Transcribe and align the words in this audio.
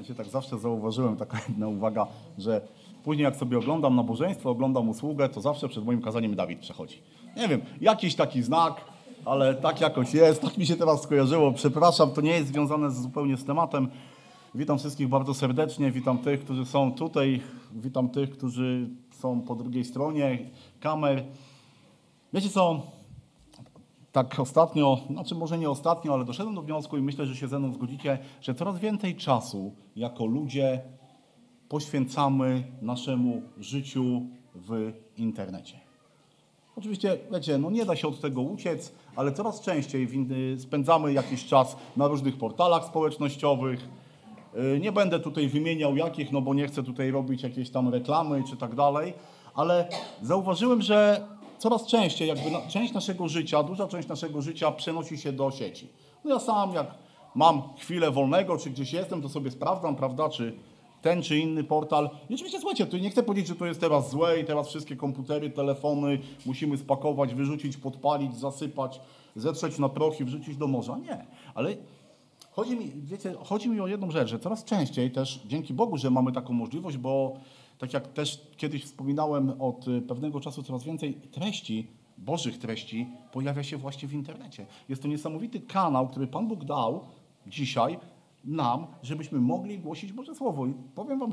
Ja 0.00 0.06
się 0.06 0.14
tak 0.14 0.26
zawsze 0.26 0.58
zauważyłem, 0.58 1.16
taka 1.16 1.38
jedna 1.48 1.68
uwaga, 1.68 2.06
że 2.38 2.60
później 3.04 3.24
jak 3.24 3.36
sobie 3.36 3.58
oglądam 3.58 3.96
nabożeństwo, 3.96 4.50
oglądam 4.50 4.88
usługę, 4.88 5.28
to 5.28 5.40
zawsze 5.40 5.68
przed 5.68 5.84
moim 5.84 6.02
kazaniem 6.02 6.36
Dawid 6.36 6.58
przechodzi. 6.58 7.02
Nie 7.36 7.48
wiem, 7.48 7.60
jakiś 7.80 8.14
taki 8.14 8.42
znak, 8.42 8.84
ale 9.24 9.54
tak 9.54 9.80
jakoś 9.80 10.14
jest, 10.14 10.42
tak 10.42 10.58
mi 10.58 10.66
się 10.66 10.76
teraz 10.76 11.02
skojarzyło. 11.02 11.52
Przepraszam, 11.52 12.10
to 12.10 12.20
nie 12.20 12.30
jest 12.30 12.48
związane 12.48 12.90
z, 12.90 13.02
zupełnie 13.02 13.36
z 13.36 13.44
tematem. 13.44 13.88
Witam 14.54 14.78
wszystkich 14.78 15.08
bardzo 15.08 15.34
serdecznie, 15.34 15.90
witam 15.90 16.18
tych, 16.18 16.40
którzy 16.44 16.66
są 16.66 16.92
tutaj, 16.92 17.40
witam 17.72 18.08
tych, 18.08 18.30
którzy 18.30 18.88
są 19.10 19.40
po 19.40 19.54
drugiej 19.54 19.84
stronie 19.84 20.38
kamer. 20.80 21.24
Wiecie 22.32 22.48
co, 22.48 22.82
tak 24.12 24.40
ostatnio, 24.40 24.98
znaczy 25.10 25.34
może 25.34 25.58
nie 25.58 25.70
ostatnio, 25.70 26.14
ale 26.14 26.24
doszedłem 26.24 26.54
do 26.54 26.62
wniosku 26.62 26.96
i 26.98 27.02
myślę, 27.02 27.26
że 27.26 27.36
się 27.36 27.48
ze 27.48 27.58
mną 27.58 27.72
zgodzicie, 27.72 28.18
że 28.40 28.54
coraz 28.54 28.78
więcej 28.78 29.16
czasu 29.16 29.74
jako 29.96 30.26
ludzie 30.26 30.80
poświęcamy 31.68 32.64
naszemu 32.82 33.42
życiu 33.58 34.22
w 34.54 34.92
internecie. 35.16 35.80
Oczywiście, 36.76 37.18
wiecie, 37.32 37.58
no 37.58 37.70
nie 37.70 37.84
da 37.84 37.96
się 37.96 38.08
od 38.08 38.20
tego 38.20 38.40
uciec, 38.40 38.92
ale 39.16 39.32
coraz 39.32 39.60
częściej 39.60 40.08
spędzamy 40.58 41.12
jakiś 41.12 41.46
czas 41.46 41.76
na 41.96 42.08
różnych 42.08 42.38
portalach 42.38 42.84
społecznościowych. 42.84 43.88
Y, 44.76 44.80
nie 44.80 44.92
będę 44.92 45.20
tutaj 45.20 45.48
wymieniał 45.48 45.96
jakich, 45.96 46.32
no 46.32 46.40
bo 46.40 46.54
nie 46.54 46.66
chcę 46.66 46.82
tutaj 46.82 47.10
robić 47.10 47.42
jakiejś 47.42 47.70
tam 47.70 47.88
reklamy 47.88 48.44
czy 48.50 48.56
tak 48.56 48.74
dalej, 48.74 49.14
ale 49.54 49.88
zauważyłem, 50.22 50.82
że 50.82 51.26
coraz 51.60 51.86
częściej, 51.86 52.28
jakby 52.28 52.50
na, 52.50 52.60
część 52.60 52.92
naszego 52.92 53.28
życia, 53.28 53.62
duża 53.62 53.88
część 53.88 54.08
naszego 54.08 54.42
życia 54.42 54.72
przenosi 54.72 55.18
się 55.18 55.32
do 55.32 55.50
sieci. 55.50 55.88
No 56.24 56.30
ja 56.30 56.40
sam, 56.40 56.74
jak 56.74 56.94
mam 57.34 57.62
chwilę 57.78 58.10
wolnego, 58.10 58.58
czy 58.58 58.70
gdzieś 58.70 58.92
jestem, 58.92 59.22
to 59.22 59.28
sobie 59.28 59.50
sprawdzam, 59.50 59.96
prawda, 59.96 60.28
czy 60.28 60.54
ten 61.02 61.22
czy 61.22 61.38
inny 61.38 61.64
portal. 61.64 62.10
I 62.30 62.34
oczywiście, 62.34 62.58
słuchajcie, 62.60 62.86
tu 62.86 62.98
nie 62.98 63.10
chcę 63.10 63.22
powiedzieć, 63.22 63.48
że 63.48 63.54
to 63.54 63.66
jest 63.66 63.80
teraz 63.80 64.10
złe 64.10 64.40
i 64.40 64.44
teraz 64.44 64.68
wszystkie 64.68 64.96
komputery, 64.96 65.50
telefony 65.50 66.18
musimy 66.46 66.78
spakować, 66.78 67.34
wyrzucić, 67.34 67.76
podpalić, 67.76 68.36
zasypać, 68.36 69.00
zetrzeć 69.36 69.78
na 69.78 69.88
proch 69.88 70.20
i 70.20 70.24
wrzucić 70.24 70.56
do 70.56 70.66
morza. 70.66 70.98
Nie, 70.98 71.26
ale 71.54 71.76
chodzi 72.50 72.76
mi, 72.76 72.92
wiecie, 72.96 73.34
chodzi 73.44 73.68
mi 73.68 73.80
o 73.80 73.86
jedną 73.86 74.10
rzecz, 74.10 74.28
że 74.28 74.38
coraz 74.38 74.64
częściej 74.64 75.10
też, 75.10 75.40
dzięki 75.46 75.74
Bogu, 75.74 75.96
że 75.96 76.10
mamy 76.10 76.32
taką 76.32 76.52
możliwość, 76.52 76.96
bo 76.96 77.36
tak 77.80 77.92
jak 77.92 78.12
też 78.12 78.46
kiedyś 78.56 78.84
wspominałem, 78.84 79.52
od 79.60 79.86
pewnego 80.08 80.40
czasu 80.40 80.62
coraz 80.62 80.84
więcej 80.84 81.14
treści, 81.14 81.86
Bożych 82.18 82.58
treści 82.58 83.08
pojawia 83.32 83.62
się 83.62 83.76
właśnie 83.76 84.08
w 84.08 84.14
internecie. 84.14 84.66
Jest 84.88 85.02
to 85.02 85.08
niesamowity 85.08 85.60
kanał, 85.60 86.08
który 86.08 86.26
Pan 86.26 86.48
Bóg 86.48 86.64
dał 86.64 87.04
dzisiaj 87.46 87.98
nam, 88.44 88.86
żebyśmy 89.02 89.40
mogli 89.40 89.78
głosić 89.78 90.12
Boże 90.12 90.34
Słowo. 90.34 90.66
I 90.66 90.74
powiem 90.94 91.18
Wam 91.18 91.30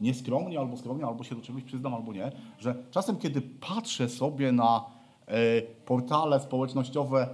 nieskromnie, 0.00 0.58
albo 0.58 0.76
skromnie, 0.76 1.06
albo 1.06 1.24
się 1.24 1.34
do 1.34 1.42
czegoś 1.42 1.62
przyznam, 1.62 1.94
albo 1.94 2.12
nie, 2.12 2.32
że 2.58 2.74
czasem, 2.90 3.16
kiedy 3.16 3.40
patrzę 3.40 4.08
sobie 4.08 4.52
na 4.52 4.84
e, 5.26 5.62
portale 5.62 6.40
społecznościowe 6.40 7.28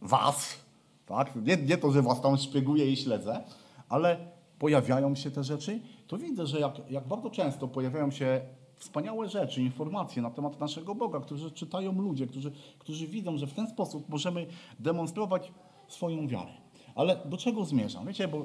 Was, 0.00 0.64
tak? 1.06 1.36
Nie, 1.36 1.56
nie 1.56 1.78
to, 1.78 1.92
że 1.92 2.02
Was 2.02 2.20
tam 2.20 2.36
szpieguję 2.36 2.92
i 2.92 2.96
śledzę, 2.96 3.44
ale 3.88 4.16
pojawiają 4.58 5.14
się 5.14 5.30
te 5.30 5.44
rzeczy, 5.44 5.80
to 6.06 6.18
widzę, 6.18 6.46
że 6.46 6.60
jak, 6.60 6.90
jak 6.90 7.08
bardzo 7.08 7.30
często 7.30 7.68
pojawiają 7.68 8.10
się 8.10 8.40
wspaniałe 8.76 9.28
rzeczy, 9.28 9.62
informacje 9.62 10.22
na 10.22 10.30
temat 10.30 10.60
naszego 10.60 10.94
Boga, 10.94 11.20
którzy 11.20 11.50
czytają 11.50 11.92
ludzie, 11.92 12.26
którzy, 12.26 12.52
którzy 12.78 13.06
widzą, 13.06 13.38
że 13.38 13.46
w 13.46 13.54
ten 13.54 13.68
sposób 13.68 14.08
możemy 14.08 14.46
demonstrować 14.78 15.52
swoją 15.88 16.28
wiarę. 16.28 16.52
Ale 16.94 17.16
do 17.24 17.36
czego 17.36 17.64
zmierzam? 17.64 18.06
Wiecie, 18.06 18.28
bo 18.28 18.38
e, 18.38 18.44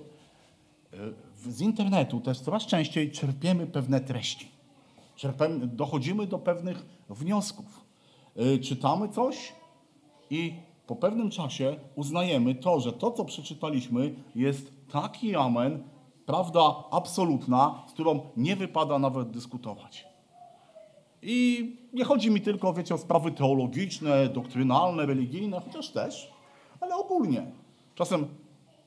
z 1.36 1.62
internetu 1.62 2.22
też 2.22 2.40
coraz 2.40 2.66
częściej 2.66 3.12
czerpiemy 3.12 3.68
pewne 3.68 4.00
treści. 4.00 4.48
Czerpiemy, 5.16 5.68
dochodzimy 5.68 6.28
do 6.28 6.40
pewnych 6.40 6.86
wniosków. 7.10 7.86
E, 8.36 8.58
czytamy 8.58 9.10
coś 9.10 9.54
i 10.30 10.54
po 10.88 10.96
pewnym 10.96 11.30
czasie 11.30 11.76
uznajemy 11.96 12.56
to, 12.56 12.80
że 12.80 12.94
to, 12.94 13.12
co 13.12 13.26
przeczytaliśmy, 13.26 14.16
jest 14.36 14.72
taki 14.92 15.36
amen, 15.36 15.84
prawda 16.30 16.76
absolutna, 16.92 17.84
z 17.88 17.92
którą 17.92 18.20
nie 18.38 18.56
wypada 18.56 19.00
nawet 19.00 19.32
dyskutować. 19.32 20.08
I 21.22 21.76
nie 21.94 22.04
chodzi 22.04 22.32
mi 22.32 22.42
tylko, 22.42 22.74
wiecie, 22.74 22.96
o 22.96 22.98
sprawy 22.98 23.32
teologiczne, 23.32 24.28
doktrynalne, 24.28 25.06
religijne, 25.06 25.62
chociaż 25.66 25.90
też, 25.90 26.32
ale 26.80 26.96
ogólnie. 26.96 27.46
Czasem 27.96 28.28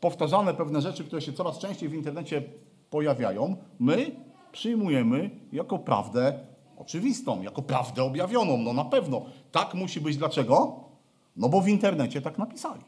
powtarzane 0.01 0.55
pewne 0.55 0.81
rzeczy, 0.81 1.05
które 1.05 1.23
się 1.23 1.33
coraz 1.33 1.59
częściej 1.59 1.89
w 1.89 1.95
internecie 1.95 2.43
pojawiają, 2.91 3.57
my 3.79 4.17
przyjmujemy 4.53 5.31
jako 5.53 5.79
prawdę 5.79 6.39
oczywistą, 6.77 7.43
jako 7.43 7.63
prawdę 7.63 8.03
objawioną. 8.03 8.59
No 8.59 8.73
na 8.73 8.85
pewno. 8.85 9.23
Tak 9.53 9.75
musi 9.75 10.01
być. 10.01 10.17
Dlaczego? 10.17 10.81
No 11.37 11.49
bo 11.49 11.61
w 11.61 11.69
internecie 11.69 12.21
tak 12.21 12.39
napisali. 12.39 12.83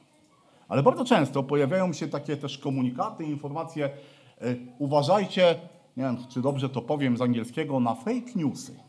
Ale 0.68 0.82
bardzo 0.82 1.04
często 1.04 1.42
pojawiają 1.42 1.92
się 1.92 2.08
takie 2.08 2.36
też 2.36 2.58
komunikaty, 2.58 3.24
informacje, 3.24 3.90
uważajcie, 4.78 5.54
nie 5.96 6.04
wiem, 6.04 6.16
czy 6.28 6.42
dobrze 6.42 6.68
to 6.68 6.82
powiem 6.82 7.16
z 7.16 7.20
angielskiego, 7.20 7.80
na 7.80 7.94
fake 7.94 8.32
newsy. 8.36 8.80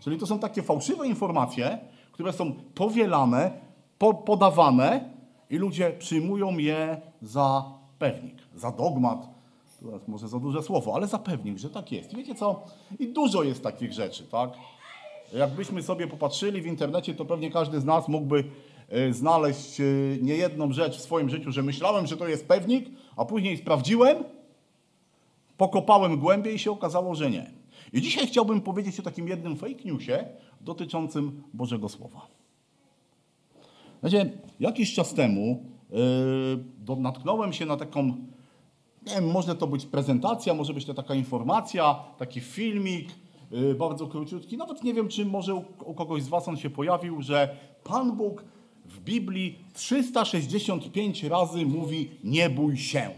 Czyli 0.00 0.18
to 0.18 0.26
są 0.26 0.38
takie 0.38 0.62
fałszywe 0.62 1.06
informacje, 1.06 1.78
które 2.12 2.32
są 2.32 2.52
powielane, 2.74 3.50
po, 3.98 4.14
podawane 4.14 5.10
i 5.50 5.56
ludzie 5.56 5.90
przyjmują 5.98 6.58
je 6.58 7.00
za 7.22 7.64
pewnik, 7.98 8.34
za 8.54 8.70
dogmat. 8.70 9.28
To 9.82 9.92
jest 9.92 10.08
może 10.08 10.28
za 10.28 10.38
duże 10.38 10.62
słowo, 10.62 10.94
ale 10.94 11.06
za 11.06 11.18
pewnik, 11.18 11.58
że 11.58 11.70
tak 11.70 11.92
jest. 11.92 12.12
I 12.12 12.16
wiecie 12.16 12.34
co? 12.34 12.64
I 12.98 13.08
dużo 13.08 13.42
jest 13.42 13.62
takich 13.62 13.92
rzeczy, 13.92 14.22
tak? 14.24 14.50
Jakbyśmy 15.32 15.82
sobie 15.82 16.06
popatrzyli 16.06 16.62
w 16.62 16.66
internecie, 16.66 17.14
to 17.14 17.24
pewnie 17.24 17.50
każdy 17.50 17.80
z 17.80 17.84
nas 17.84 18.08
mógłby 18.08 18.44
e, 18.88 19.12
znaleźć 19.12 19.80
e, 19.80 19.84
niejedną 20.22 20.72
rzecz 20.72 20.96
w 20.96 21.00
swoim 21.00 21.30
życiu, 21.30 21.52
że 21.52 21.62
myślałem, 21.62 22.06
że 22.06 22.16
to 22.16 22.28
jest 22.28 22.48
pewnik, 22.48 22.90
a 23.16 23.24
później 23.24 23.56
sprawdziłem, 23.56 24.24
pokopałem 25.62 26.18
głębiej 26.18 26.54
i 26.54 26.58
się 26.58 26.70
okazało, 26.70 27.14
że 27.14 27.30
nie. 27.30 27.50
I 27.92 28.00
dzisiaj 28.00 28.26
chciałbym 28.26 28.60
powiedzieć 28.60 29.00
o 29.00 29.02
takim 29.02 29.28
jednym 29.28 29.56
fake 29.56 29.84
newsie 29.84 30.24
dotyczącym 30.60 31.42
Bożego 31.54 31.88
Słowa. 31.88 32.26
Znaczy, 34.00 34.38
jakiś 34.60 34.94
czas 34.94 35.14
temu 35.14 35.64
yy, 36.88 36.96
natknąłem 36.96 37.52
się 37.52 37.66
na 37.66 37.76
taką, 37.76 38.02
nie 39.06 39.14
wiem, 39.14 39.30
może 39.30 39.54
to 39.54 39.66
być 39.66 39.86
prezentacja, 39.86 40.54
może 40.54 40.74
być 40.74 40.84
to 40.84 40.94
taka 40.94 41.14
informacja, 41.14 41.94
taki 42.18 42.40
filmik, 42.40 43.08
yy, 43.50 43.74
bardzo 43.74 44.06
króciutki. 44.06 44.56
Nawet 44.56 44.84
nie 44.84 44.94
wiem, 44.94 45.08
czy 45.08 45.26
może 45.26 45.54
u, 45.54 45.64
u 45.84 45.94
kogoś 45.94 46.22
z 46.22 46.28
Was 46.28 46.48
on 46.48 46.56
się 46.56 46.70
pojawił, 46.70 47.22
że 47.22 47.56
Pan 47.84 48.16
Bóg 48.16 48.44
w 48.84 49.00
Biblii 49.00 49.58
365 49.72 51.24
razy 51.24 51.66
mówi 51.66 52.10
nie 52.24 52.50
bój 52.50 52.76
się. 52.76 53.10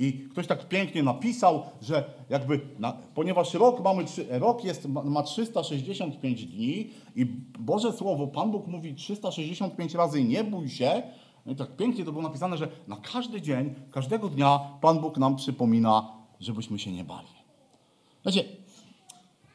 I 0.00 0.12
ktoś 0.12 0.46
tak 0.46 0.68
pięknie 0.68 1.02
napisał, 1.02 1.62
że 1.82 2.04
jakby, 2.30 2.60
na, 2.78 2.92
ponieważ 3.14 3.54
rok, 3.54 3.84
mamy, 3.84 4.04
rok 4.30 4.64
jest, 4.64 4.88
ma 4.88 5.22
365 5.22 6.46
dni 6.46 6.90
i 7.16 7.26
Boże 7.58 7.92
Słowo, 7.92 8.26
Pan 8.26 8.50
Bóg 8.50 8.66
mówi 8.66 8.94
365 8.94 9.94
razy 9.94 10.24
nie 10.24 10.44
bój 10.44 10.68
się, 10.68 11.02
no 11.46 11.52
i 11.52 11.56
tak 11.56 11.76
pięknie 11.76 12.04
to 12.04 12.12
było 12.12 12.22
napisane, 12.22 12.56
że 12.56 12.68
na 12.88 12.96
każdy 12.96 13.42
dzień, 13.42 13.74
każdego 13.90 14.28
dnia 14.28 14.60
Pan 14.80 15.00
Bóg 15.00 15.18
nam 15.18 15.36
przypomina, 15.36 16.12
żebyśmy 16.40 16.78
się 16.78 16.92
nie 16.92 17.04
bali. 17.04 17.28
Znacie, 18.22 18.44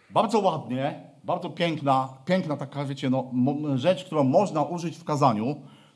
bardzo 0.09 0.39
ładnie, 0.39 1.09
bardzo 1.23 1.49
piękna, 1.49 2.09
piękna 2.25 2.57
taka, 2.57 2.85
wiecie, 2.85 3.09
no, 3.09 3.31
rzecz, 3.75 4.03
którą 4.03 4.23
można 4.23 4.63
użyć 4.63 4.97
w 4.97 5.03
kazaniu, 5.03 5.55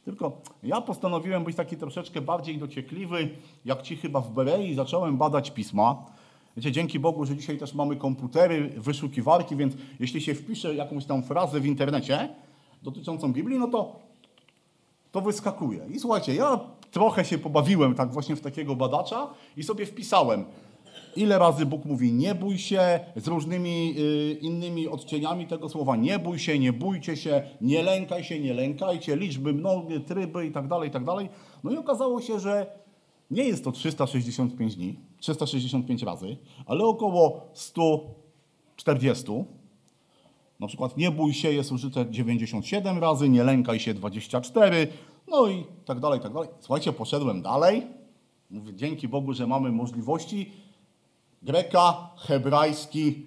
tylko 0.09 0.42
ja 0.64 0.81
postanowiłem 0.81 1.44
być 1.44 1.56
taki 1.56 1.78
troszeczkę 1.78 2.22
bardziej 2.22 2.58
dociekliwy, 2.58 3.30
jak 3.66 3.81
ci 3.81 3.97
chyba 3.97 4.22
w 4.22 4.31
Berei 4.31 4.75
zacząłem 4.75 5.18
badać 5.18 5.52
pisma. 5.52 6.06
Wiecie, 6.58 6.72
dzięki 6.72 7.00
Bogu, 7.00 7.26
że 7.26 7.35
dzisiaj 7.35 7.58
też 7.58 7.73
mamy 7.73 7.96
komputery, 7.96 8.70
wyszukiwarki, 8.78 9.56
więc 9.56 9.73
jeśli 10.00 10.22
się 10.22 10.35
wpisze 10.35 10.76
jakąś 10.76 11.06
tam 11.06 11.23
frazę 11.23 11.59
w 11.59 11.66
internecie 11.66 12.29
dotyczącą 12.84 13.34
Biblii, 13.34 13.59
no 13.59 13.67
to 13.67 14.00
to 15.11 15.22
wyskakuje. 15.22 15.85
I 15.90 16.00
słuchajcie, 16.00 16.35
ja 16.35 16.59
trochę 16.91 17.26
się 17.26 17.38
pobawiłem 17.38 17.96
tak 17.96 18.12
właśnie 18.12 18.35
w 18.35 18.41
takiego 18.41 18.76
badacza 18.76 19.29
i 19.58 19.64
sobie 19.64 19.85
wpisałem 19.85 20.46
Ile 21.19 21.39
razy 21.39 21.66
Bóg 21.66 21.85
mówi 21.85 22.13
nie 22.13 22.35
bój 22.35 22.57
się 22.57 22.99
z 23.16 23.27
różnymi 23.27 23.95
y, 23.97 24.37
innymi 24.41 24.87
odcieniami 24.87 25.47
tego 25.47 25.69
słowa. 25.69 25.95
Nie 25.95 26.19
bój 26.19 26.39
się, 26.39 26.59
nie 26.59 26.73
bójcie 26.73 27.17
się, 27.17 27.43
nie 27.61 27.83
lękaj 27.83 28.23
się, 28.23 28.39
nie 28.39 28.53
lękajcie, 28.53 29.16
liczby, 29.16 29.53
mnogie, 29.53 29.99
tryby 29.99 30.45
i 30.45 30.51
tak 30.51 30.67
dalej, 30.67 30.89
i 30.89 30.91
tak 30.91 31.05
dalej. 31.05 31.29
No 31.63 31.71
i 31.71 31.77
okazało 31.77 32.21
się, 32.21 32.39
że 32.39 32.79
nie 33.31 33.43
jest 33.43 33.63
to 33.63 33.71
365 33.71 34.75
dni, 34.75 34.99
365 35.19 36.03
razy, 36.03 36.37
ale 36.66 36.83
około 36.85 37.41
140. 37.53 39.25
Na 40.59 40.67
przykład 40.67 40.97
nie 40.97 41.11
bój 41.11 41.33
się 41.33 41.51
jest 41.51 41.71
użyte 41.71 42.05
97 42.09 42.99
razy, 42.99 43.29
nie 43.29 43.43
lękaj 43.43 43.79
się 43.79 43.93
24, 43.93 44.87
no 45.27 45.47
i 45.47 45.66
tak 45.85 45.99
dalej, 45.99 46.19
tak 46.19 46.33
dalej. 46.33 46.49
Słuchajcie, 46.59 46.93
poszedłem 46.93 47.41
dalej. 47.41 47.87
Mówię, 48.49 48.73
dzięki 48.73 49.07
Bogu, 49.07 49.33
że 49.33 49.47
mamy 49.47 49.71
możliwości 49.71 50.51
Greka, 51.44 52.09
hebrajski, 52.18 53.26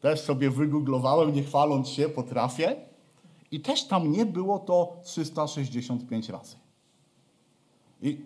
też 0.00 0.20
sobie 0.20 0.50
wygooglowałem, 0.50 1.34
nie 1.34 1.42
chwaląc 1.42 1.88
się, 1.88 2.08
potrafię. 2.08 2.76
I 3.50 3.60
też 3.60 3.84
tam 3.84 4.12
nie 4.12 4.26
było 4.26 4.58
to 4.58 4.96
365 5.04 6.28
razy. 6.28 6.56
I 8.02 8.20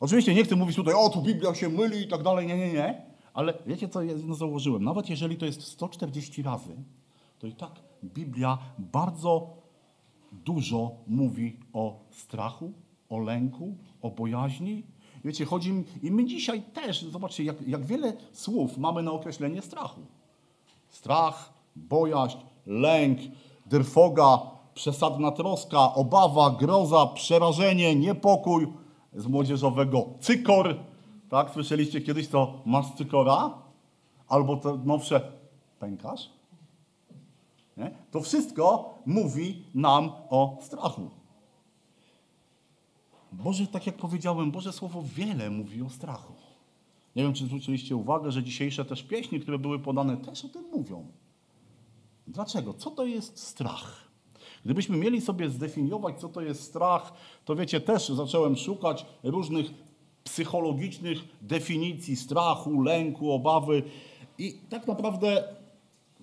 oczywiście 0.00 0.34
nie 0.34 0.44
chcę 0.44 0.56
mówić 0.56 0.76
tutaj, 0.76 0.94
o 0.94 1.08
tu 1.08 1.22
Biblia 1.22 1.54
się 1.54 1.68
myli 1.68 2.00
i 2.00 2.08
tak 2.08 2.22
dalej, 2.22 2.46
nie, 2.46 2.56
nie, 2.56 2.72
nie. 2.72 3.02
Ale 3.34 3.54
wiecie 3.66 3.88
co 3.88 4.02
ja 4.02 4.14
założyłem? 4.34 4.84
Nawet 4.84 5.10
jeżeli 5.10 5.36
to 5.36 5.46
jest 5.46 5.62
140 5.62 6.42
razy, 6.42 6.76
to 7.38 7.46
i 7.46 7.52
tak 7.52 7.72
Biblia 8.04 8.58
bardzo 8.78 9.50
dużo 10.32 10.90
mówi 11.06 11.56
o 11.72 12.00
strachu, 12.10 12.72
o 13.08 13.18
lęku, 13.18 13.76
o 14.02 14.10
bojaźni. 14.10 14.82
Wiecie, 15.24 15.44
chodzi 15.44 15.72
mi, 15.72 15.84
i 16.02 16.10
my 16.10 16.24
dzisiaj 16.24 16.62
też, 16.62 17.02
zobaczcie, 17.02 17.44
jak, 17.44 17.68
jak 17.68 17.84
wiele 17.84 18.12
słów 18.32 18.78
mamy 18.78 19.02
na 19.02 19.12
określenie 19.12 19.62
strachu. 19.62 20.00
Strach, 20.88 21.52
bojaźń, 21.76 22.38
lęk, 22.66 23.18
drfoga, 23.66 24.40
przesadna 24.74 25.30
troska, 25.30 25.94
obawa, 25.94 26.50
groza, 26.50 27.06
przerażenie, 27.06 27.96
niepokój 27.96 28.66
z 29.14 29.26
młodzieżowego 29.26 30.08
cykor. 30.20 30.76
Tak, 31.30 31.50
słyszeliście 31.50 32.00
kiedyś 32.00 32.28
to 32.28 32.62
masz 32.66 32.86
cykora? 32.94 33.54
Albo 34.28 34.56
to 34.56 34.76
nowsze 34.76 35.32
pękasz? 35.78 36.30
Nie? 37.76 37.90
To 38.10 38.20
wszystko 38.20 38.94
mówi 39.06 39.64
nam 39.74 40.12
o 40.30 40.58
strachu. 40.60 41.19
Boże, 43.32 43.66
tak 43.66 43.86
jak 43.86 43.96
powiedziałem, 43.96 44.50
Boże 44.50 44.72
Słowo 44.72 45.04
wiele 45.16 45.50
mówi 45.50 45.82
o 45.82 45.90
strachu. 45.90 46.32
Nie 47.16 47.22
wiem, 47.22 47.32
czy 47.32 47.44
zwróciliście 47.44 47.96
uwagę, 47.96 48.32
że 48.32 48.42
dzisiejsze 48.42 48.84
też 48.84 49.02
pieśni, 49.02 49.40
które 49.40 49.58
były 49.58 49.78
podane, 49.78 50.16
też 50.16 50.44
o 50.44 50.48
tym 50.48 50.64
mówią. 50.72 51.06
Dlaczego? 52.26 52.74
Co 52.74 52.90
to 52.90 53.04
jest 53.06 53.38
strach? 53.38 54.10
Gdybyśmy 54.64 54.96
mieli 54.96 55.20
sobie 55.20 55.50
zdefiniować, 55.50 56.20
co 56.20 56.28
to 56.28 56.40
jest 56.40 56.62
strach, 56.62 57.12
to 57.44 57.56
wiecie, 57.56 57.80
też 57.80 58.08
zacząłem 58.08 58.56
szukać 58.56 59.06
różnych 59.22 59.66
psychologicznych 60.24 61.18
definicji 61.42 62.16
strachu, 62.16 62.82
lęku, 62.82 63.32
obawy 63.32 63.82
i 64.38 64.58
tak 64.68 64.86
naprawdę 64.86 65.44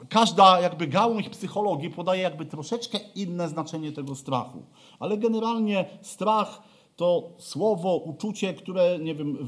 każda 0.10 0.62
jakby 0.62 0.88
gałąź 0.88 1.30
psychologii 1.30 1.89
podaje 1.89 2.21
jakby 2.21 2.45
troszeczkę 2.45 3.00
inne 3.15 3.50
znaczenie 3.50 3.92
tego 3.92 4.15
strachu. 4.15 4.63
Ale 5.00 5.18
generalnie 5.18 5.86
strach 6.01 6.62
to 6.98 7.30
słowo, 7.38 7.96
uczucie, 7.96 8.54
które, 8.54 9.00
nie 9.00 9.16
wiem, 9.16 9.48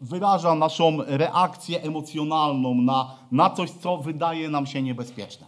wyraża 0.00 0.54
naszą 0.54 0.98
reakcję 1.06 1.82
emocjonalną 1.82 2.74
na, 2.74 3.14
na 3.32 3.50
coś, 3.50 3.70
co 3.70 3.96
wydaje 3.96 4.50
nam 4.50 4.66
się 4.66 4.82
niebezpieczne. 4.82 5.46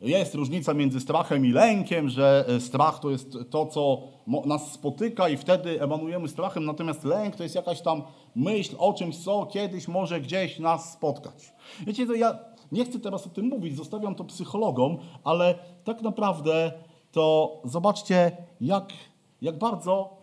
Jest 0.00 0.34
różnica 0.34 0.74
między 0.74 1.00
strachem 1.00 1.46
i 1.46 1.52
lękiem, 1.52 2.08
że 2.08 2.44
e, 2.48 2.60
strach 2.60 2.98
to 2.98 3.10
jest 3.10 3.38
to, 3.50 3.66
co 3.66 4.02
nas 4.46 4.72
spotyka 4.72 5.28
i 5.28 5.36
wtedy 5.36 5.82
emanujemy 5.82 6.28
strachem, 6.28 6.64
natomiast 6.64 7.04
lęk 7.04 7.36
to 7.36 7.42
jest 7.42 7.54
jakaś 7.54 7.80
tam 7.80 8.02
myśl 8.36 8.76
o 8.78 8.92
czymś, 8.92 9.16
co 9.16 9.46
kiedyś 9.46 9.88
może 9.88 10.20
gdzieś 10.20 10.58
nas 10.58 10.92
spotkać. 10.92 11.52
Wiecie, 11.86 12.06
to 12.06 12.14
ja 12.14 12.38
nie 12.72 12.84
chcę 12.84 13.00
teraz 13.00 13.26
o 13.26 13.30
tym 13.30 13.46
mówić, 13.46 13.76
zostawiam 13.76 14.14
to 14.14 14.24
psychologom, 14.24 14.98
ale 15.24 15.54
tak 15.84 16.02
naprawdę 16.02 16.72
to 17.12 17.56
zobaczcie, 17.64 18.36
jak, 18.60 18.92
jak 19.42 19.58
bardzo 19.58 20.16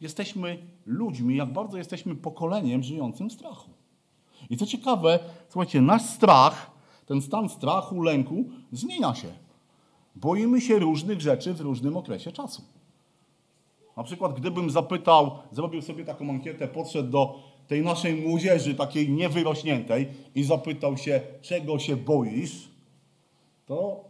jesteśmy 0.00 0.58
ludźmi, 0.86 1.36
jak 1.36 1.52
bardzo 1.52 1.78
jesteśmy 1.78 2.16
pokoleniem 2.16 2.82
żyjącym 2.82 3.30
w 3.30 3.32
strachu. 3.32 3.70
I 4.50 4.56
co 4.56 4.66
ciekawe, 4.66 5.18
słuchajcie, 5.48 5.80
nasz 5.80 6.02
strach, 6.02 6.70
ten 7.06 7.22
stan 7.22 7.48
strachu, 7.48 8.02
lęku 8.02 8.44
zmienia 8.72 9.14
się. 9.14 9.28
Boimy 10.16 10.60
się 10.60 10.78
różnych 10.78 11.20
rzeczy 11.20 11.54
w 11.54 11.60
różnym 11.60 11.96
okresie 11.96 12.32
czasu. 12.32 12.62
Na 13.96 14.04
przykład, 14.04 14.40
gdybym 14.40 14.70
zapytał, 14.70 15.30
zrobił 15.52 15.82
sobie 15.82 16.04
taką 16.04 16.30
ankietę, 16.30 16.68
podszedł 16.68 17.10
do 17.10 17.38
tej 17.68 17.82
naszej 17.82 18.22
młodzieży, 18.22 18.74
takiej 18.74 19.08
niewyrośniętej 19.08 20.08
i 20.34 20.44
zapytał 20.44 20.96
się, 20.96 21.20
czego 21.42 21.78
się 21.78 21.96
boisz, 21.96 22.68
to 23.66 24.04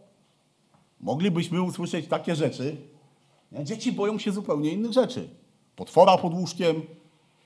moglibyśmy 1.01 1.63
usłyszeć 1.63 2.07
takie 2.07 2.37
rzeczy. 2.37 2.77
Dzieci 3.53 3.93
boją 3.93 4.19
się 4.19 4.33
zupełnie 4.33 4.71
innych 4.71 4.93
rzeczy. 4.93 5.29
Potwora 5.77 6.19
pod 6.19 6.35
łóżkiem, 6.35 6.83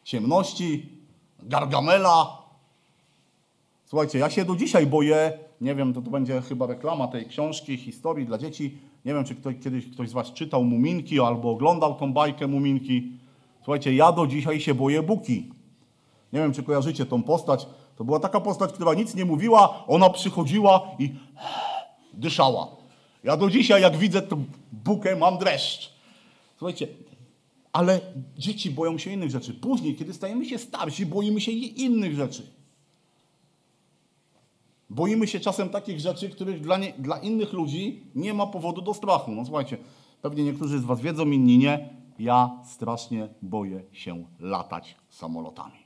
ciemności, 0.04 0.88
gargamela. 1.42 2.42
Słuchajcie, 3.86 4.18
ja 4.18 4.30
się 4.30 4.44
do 4.44 4.56
dzisiaj 4.56 4.86
boję, 4.86 5.38
nie 5.60 5.74
wiem, 5.74 5.94
to, 5.94 6.02
to 6.02 6.10
będzie 6.10 6.40
chyba 6.40 6.66
reklama 6.66 7.08
tej 7.08 7.26
książki, 7.26 7.76
historii 7.76 8.26
dla 8.26 8.38
dzieci. 8.38 8.78
Nie 9.04 9.14
wiem, 9.14 9.24
czy 9.24 9.34
ktoś, 9.34 9.54
kiedyś 9.64 9.90
ktoś 9.90 10.08
z 10.08 10.12
Was 10.12 10.32
czytał 10.32 10.64
Muminki 10.64 11.20
albo 11.20 11.50
oglądał 11.50 11.94
tą 11.94 12.12
bajkę 12.12 12.46
Muminki. 12.46 13.12
Słuchajcie, 13.62 13.94
ja 13.94 14.12
do 14.12 14.26
dzisiaj 14.26 14.60
się 14.60 14.74
boję 14.74 15.02
Buki. 15.02 15.52
Nie 16.32 16.40
wiem, 16.40 16.52
czy 16.52 16.62
kojarzycie 16.62 17.06
tą 17.06 17.22
postać. 17.22 17.66
To 17.96 18.04
była 18.04 18.20
taka 18.20 18.40
postać, 18.40 18.72
która 18.72 18.94
nic 18.94 19.14
nie 19.14 19.24
mówiła, 19.24 19.84
ona 19.86 20.10
przychodziła 20.10 20.90
i 20.98 21.14
dyszała. 22.12 22.68
Ja 23.24 23.36
do 23.36 23.50
dzisiaj, 23.50 23.82
jak 23.82 23.96
widzę 23.96 24.22
tę 24.22 24.44
bukę, 24.72 25.16
mam 25.16 25.38
dreszcz. 25.38 25.93
Słuchajcie, 26.56 26.88
ale 27.72 28.00
dzieci 28.38 28.70
boją 28.70 28.98
się 28.98 29.10
innych 29.10 29.30
rzeczy. 29.30 29.54
Później, 29.54 29.96
kiedy 29.96 30.14
stajemy 30.14 30.44
się 30.46 30.58
starsi, 30.58 31.06
boimy 31.06 31.40
się 31.40 31.52
innych 31.52 32.14
rzeczy. 32.14 32.46
Boimy 34.90 35.26
się 35.26 35.40
czasem 35.40 35.68
takich 35.68 36.00
rzeczy, 36.00 36.28
których 36.28 36.60
dla, 36.60 36.78
nie, 36.78 36.92
dla 36.98 37.18
innych 37.18 37.52
ludzi 37.52 38.00
nie 38.14 38.34
ma 38.34 38.46
powodu 38.46 38.82
do 38.82 38.94
strachu. 38.94 39.30
No 39.30 39.44
słuchajcie, 39.44 39.78
pewnie 40.22 40.44
niektórzy 40.44 40.78
z 40.78 40.84
Was 40.84 41.00
wiedzą, 41.00 41.26
inni 41.26 41.58
nie. 41.58 41.88
Ja 42.18 42.50
strasznie 42.64 43.28
boję 43.42 43.82
się 43.92 44.24
latać 44.40 44.96
samolotami. 45.10 45.84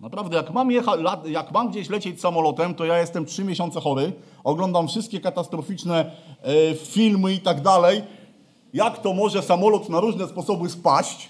Naprawdę, 0.00 0.36
jak 0.36 0.50
mam, 0.50 0.70
jecha, 0.70 0.92
jak 1.26 1.52
mam 1.52 1.70
gdzieś 1.70 1.90
lecieć 1.90 2.20
samolotem, 2.20 2.74
to 2.74 2.84
ja 2.84 2.98
jestem 2.98 3.24
trzy 3.24 3.44
miesiące 3.44 3.80
chory, 3.80 4.12
oglądam 4.44 4.88
wszystkie 4.88 5.20
katastroficzne 5.20 6.12
e, 6.42 6.74
filmy 6.74 7.34
i 7.34 7.40
tak 7.40 7.62
dalej. 7.62 8.02
Jak 8.74 9.02
to 9.02 9.12
może 9.12 9.42
samolot 9.42 9.88
na 9.88 10.00
różne 10.00 10.28
sposoby 10.28 10.70
spaść? 10.70 11.28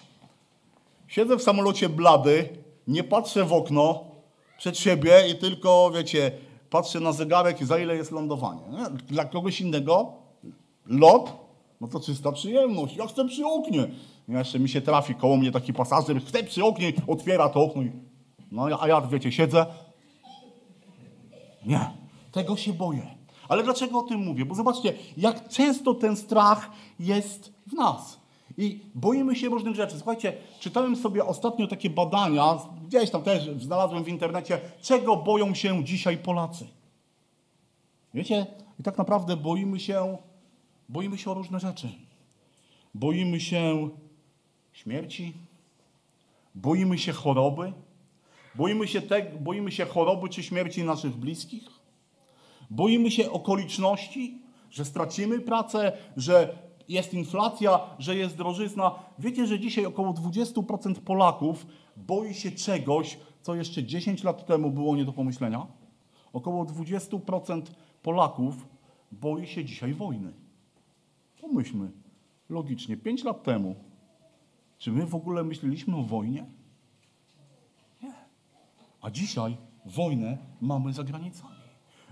Siedzę 1.08 1.37
w 1.37 1.43
samolocie 1.43 1.88
blady, 1.88 2.49
nie 2.88 3.05
patrzę 3.05 3.44
w 3.44 3.52
okno 3.52 4.05
przed 4.58 4.79
siebie 4.79 5.29
i 5.31 5.35
tylko, 5.35 5.91
wiecie, 5.94 6.31
patrzę 6.70 7.01
na 7.01 7.12
zegarek, 7.12 7.65
za 7.65 7.79
ile 7.79 7.96
jest 7.96 8.10
lądowanie. 8.10 8.62
Dla 9.08 9.24
kogoś 9.24 9.60
innego 9.60 10.12
lot, 10.86 11.32
no 11.81 11.89
to 11.89 12.01
czysta 12.01 12.32
przyjemność. 12.32 12.96
Ja 12.96 13.06
chcę 13.06 13.29
przy 13.29 13.46
oknie. 13.46 13.89
Jeszcze 14.29 14.58
mi 14.58 14.69
się 14.69 14.81
trafi 14.81 15.15
koło 15.15 15.36
mnie 15.36 15.53
taki 15.53 15.72
pasażer, 15.72 16.22
chce 16.22 16.44
przy 16.44 16.65
oknie, 16.65 16.93
otwiera 17.06 17.48
to 17.48 17.62
okno 17.62 17.82
i 17.82 17.93
no, 18.53 18.69
a 18.81 18.89
ja, 18.89 19.01
wiecie, 19.01 19.32
siedzę. 19.32 19.67
Nie, 21.67 21.91
tego 22.32 22.56
się 22.56 22.72
boję. 22.72 23.18
Ale 23.48 23.62
dlaczego 23.62 23.98
o 23.98 24.02
tym 24.02 24.20
mówię? 24.20 24.44
Bo 24.44 24.55
zobaczcie, 24.55 24.94
jak 25.17 25.48
często 25.48 25.94
ten 25.94 26.17
strach 26.17 26.70
jest 27.00 27.52
w 27.67 27.72
nas. 27.72 28.19
I 28.58 28.81
boimy 28.94 29.36
się 29.36 29.48
różnych 29.48 29.74
rzeczy. 29.74 29.96
Słuchajcie, 29.96 30.32
czytałem 30.60 30.96
sobie 30.96 31.24
ostatnio 31.24 31.67
takie 31.67 31.90
badania, 31.90 32.58
gdzieś 32.86 33.10
tam 33.10 33.22
też 33.22 33.50
znalazłem 33.58 34.05
w 34.05 34.08
internecie, 34.08 34.60
czego 34.81 35.17
boją 35.17 35.55
się 35.55 35.84
dzisiaj 35.84 36.19
Polacy. 36.19 36.67
Wiecie, 38.14 38.46
i 38.81 38.82
tak 38.82 38.98
naprawdę 38.98 39.36
boimy 39.36 39.81
się, 39.81 40.19
boimy 40.88 41.19
się 41.19 41.31
o 41.31 41.34
różne 41.34 41.60
rzeczy. 41.60 41.88
Boimy 42.94 43.40
się 43.40 43.88
śmierci, 44.72 45.32
boimy 46.55 46.98
się 46.98 47.12
choroby, 47.12 47.72
Boimy 48.58 48.88
się, 48.88 49.02
te, 49.02 49.22
boimy 49.40 49.72
się 49.72 49.86
choroby 49.86 50.28
czy 50.28 50.43
śmierci 50.43 50.84
naszych 50.84 51.17
bliskich? 51.17 51.62
Boimy 52.70 53.10
się 53.10 53.31
okoliczności, 53.31 54.43
że 54.70 54.84
stracimy 54.84 55.41
pracę, 55.41 55.93
że 56.17 56.58
jest 56.89 57.15
inflacja, 57.15 57.81
że 57.98 58.17
jest 58.17 58.37
drożyzna. 58.37 58.94
Wiecie, 59.19 59.46
że 59.46 59.60
dzisiaj 59.60 59.87
około 59.87 60.13
20% 60.13 60.94
Polaków 60.94 61.67
boi 61.96 62.34
się 62.34 62.51
czegoś, 62.51 63.19
co 63.43 63.55
jeszcze 63.55 63.84
10 63.84 64.25
lat 64.25 64.46
temu 64.46 64.70
było 64.70 64.96
nie 64.96 65.05
do 65.05 65.13
pomyślenia? 65.13 65.67
Około 66.32 66.65
20% 66.65 67.63
Polaków 68.03 68.67
boi 69.13 69.46
się 69.46 69.65
dzisiaj 69.65 69.94
wojny. 69.94 70.32
Pomyślmy 71.41 71.91
logicznie, 72.48 72.96
5 72.96 73.25
lat 73.25 73.43
temu, 73.43 73.75
czy 74.79 74.93
my 74.93 75.06
w 75.06 75.15
ogóle 75.15 75.44
myśleliśmy 75.44 75.96
o 75.96 76.03
wojnie? 76.03 76.46
A 79.01 79.10
dzisiaj 79.10 79.56
wojnę 79.87 80.39
mamy 80.60 80.93
za 80.93 81.05
granicami. 81.05 81.57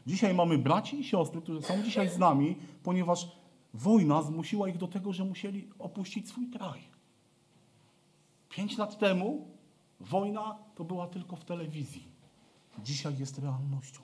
Dzisiaj 0.06 0.34
mamy 0.34 0.58
braci 0.58 1.00
i 1.00 1.04
siostry, 1.04 1.42
którzy 1.42 1.62
są 1.62 1.82
dzisiaj 1.82 2.08
z 2.08 2.18
nami, 2.18 2.56
ponieważ 2.82 3.28
wojna 3.74 4.22
zmusiła 4.22 4.68
ich 4.68 4.78
do 4.78 4.88
tego, 4.88 5.12
że 5.12 5.24
musieli 5.24 5.68
opuścić 5.78 6.28
swój 6.28 6.50
kraj. 6.50 6.80
Pięć 8.48 8.78
lat 8.78 8.98
temu 8.98 9.48
wojna 10.00 10.58
to 10.74 10.84
była 10.84 11.06
tylko 11.06 11.36
w 11.36 11.44
telewizji. 11.44 12.08
dzisiaj 12.78 13.18
jest 13.18 13.38
realnością. 13.38 14.00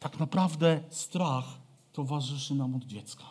Tak 0.00 0.20
naprawdę 0.20 0.80
strach 0.88 1.44
towarzyszy 1.92 2.54
nam 2.54 2.74
od 2.74 2.84
dziecka. 2.84 3.24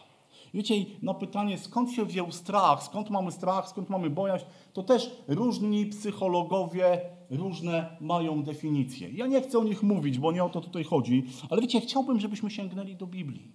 Wiecie, 0.54 0.76
na 1.02 1.14
pytanie, 1.14 1.58
skąd 1.58 1.92
się 1.92 2.06
wziął 2.06 2.32
strach, 2.32 2.84
skąd 2.84 3.10
mamy 3.10 3.32
strach, 3.32 3.70
skąd 3.70 3.90
mamy 3.90 4.10
bojaźń, 4.10 4.46
to 4.74 4.84
też 4.84 5.12
różni 5.28 5.86
psychologowie 5.86 7.02
różne 7.30 7.98
mają 8.02 8.44
definicje. 8.44 9.10
Ja 9.10 9.28
nie 9.28 9.42
chcę 9.42 9.60
o 9.60 9.64
nich 9.64 9.84
mówić, 9.84 10.20
bo 10.20 10.32
nie 10.32 10.44
o 10.44 10.50
to 10.50 10.62
tutaj 10.62 10.84
chodzi, 10.84 11.26
ale 11.50 11.62
wiecie, 11.62 11.82
chciałbym, 11.82 12.20
żebyśmy 12.20 12.52
sięgnęli 12.52 12.96
do 12.96 13.08
Biblii. 13.08 13.52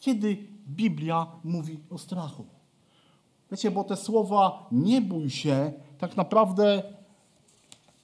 Kiedy 0.00 0.36
Biblia 0.68 1.26
mówi 1.44 1.78
o 1.90 1.98
strachu? 1.98 2.46
Wiecie, 3.50 3.70
bo 3.70 3.84
te 3.84 3.96
słowa 3.96 4.68
nie 4.72 5.00
bój 5.00 5.30
się, 5.30 5.72
tak 5.98 6.16
naprawdę, 6.16 6.82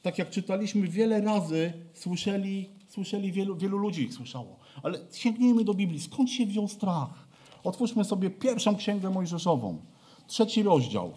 tak 0.02 0.18
jak 0.18 0.30
czytaliśmy 0.30 0.88
wiele 0.88 1.21
razy, 1.21 1.73
słyszeli, 1.94 2.68
słyszeli 2.88 3.33
wielu, 3.33 3.56
wielu 3.56 3.78
ludzi 3.78 4.02
ich 4.02 4.14
słyszało. 4.14 4.56
Ale 4.83 4.99
sięgnijmy 5.12 5.64
do 5.64 5.75
Biblii. 5.75 6.00
Skąd 6.00 6.30
się 6.30 6.47
wziął 6.47 6.68
strach? 6.68 7.28
Otwórzmy 7.64 8.04
sobie 8.04 8.30
pierwszą 8.30 8.76
księgę 8.76 9.11
Mojżeszową, 9.11 9.78
trzeci 10.26 10.62
rozdział. 10.62 11.12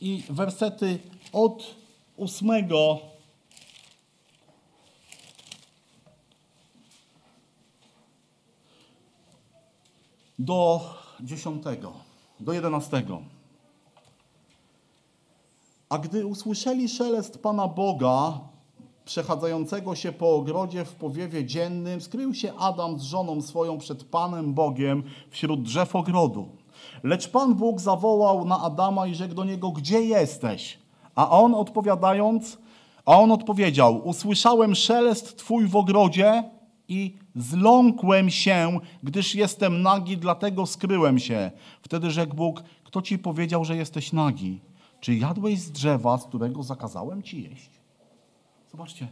I 0.00 0.22
wersety 0.30 0.98
od 1.32 1.74
ósmego 2.16 2.98
do 10.38 10.80
dziesiątego, 11.20 11.92
do 12.40 12.52
jedenastego. 12.52 13.22
A 15.88 15.98
gdy 15.98 16.26
usłyszeli 16.26 16.88
szelest 16.88 17.42
Pana 17.42 17.68
Boga, 17.68 18.40
przechadzającego 19.04 19.94
się 19.94 20.12
po 20.12 20.34
ogrodzie 20.34 20.84
w 20.84 20.94
powiewie 20.94 21.44
dziennym, 21.44 22.00
skrył 22.00 22.34
się 22.34 22.54
Adam 22.54 22.98
z 22.98 23.02
żoną 23.02 23.42
swoją 23.42 23.78
przed 23.78 24.04
Panem 24.04 24.54
Bogiem 24.54 25.02
wśród 25.30 25.62
drzew 25.62 25.96
ogrodu. 25.96 26.57
Lecz 27.02 27.28
Pan 27.28 27.54
Bóg 27.54 27.80
zawołał 27.80 28.44
na 28.44 28.60
Adama 28.60 29.06
i 29.06 29.14
rzekł 29.14 29.34
do 29.34 29.44
niego, 29.44 29.70
gdzie 29.70 30.00
jesteś? 30.00 30.78
A 31.14 31.30
on 31.30 31.54
odpowiadając, 31.54 32.58
a 33.06 33.18
on 33.18 33.32
odpowiedział, 33.32 34.08
usłyszałem 34.08 34.74
szelest 34.74 35.36
Twój 35.36 35.66
w 35.66 35.76
ogrodzie 35.76 36.44
i 36.88 37.16
zląkłem 37.36 38.30
się, 38.30 38.78
gdyż 39.02 39.34
jestem 39.34 39.82
nagi, 39.82 40.16
dlatego 40.16 40.66
skryłem 40.66 41.18
się. 41.18 41.50
Wtedy 41.82 42.10
rzekł 42.10 42.36
Bóg, 42.36 42.62
kto 42.84 43.02
Ci 43.02 43.18
powiedział, 43.18 43.64
że 43.64 43.76
jesteś 43.76 44.12
nagi? 44.12 44.60
Czy 45.00 45.14
jadłeś 45.14 45.58
z 45.58 45.70
drzewa, 45.70 46.18
z 46.18 46.24
którego 46.24 46.62
zakazałem 46.62 47.22
Ci 47.22 47.42
jeść? 47.42 47.70
Zobaczcie, 48.70 49.08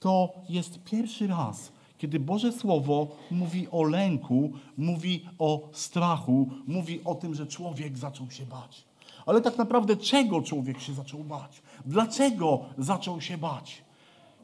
to 0.00 0.32
jest 0.48 0.84
pierwszy 0.84 1.26
raz, 1.26 1.72
kiedy 2.02 2.20
Boże 2.20 2.52
Słowo 2.52 3.16
mówi 3.30 3.68
o 3.70 3.82
lęku, 3.82 4.52
mówi 4.76 5.24
o 5.38 5.68
strachu, 5.72 6.50
mówi 6.66 7.04
o 7.04 7.14
tym, 7.14 7.34
że 7.34 7.46
człowiek 7.46 7.98
zaczął 7.98 8.30
się 8.30 8.46
bać. 8.46 8.84
Ale 9.26 9.40
tak 9.40 9.58
naprawdę 9.58 9.96
czego 9.96 10.42
człowiek 10.42 10.80
się 10.80 10.94
zaczął 10.94 11.24
bać? 11.24 11.62
Dlaczego 11.86 12.64
zaczął 12.78 13.20
się 13.20 13.38
bać? 13.38 13.82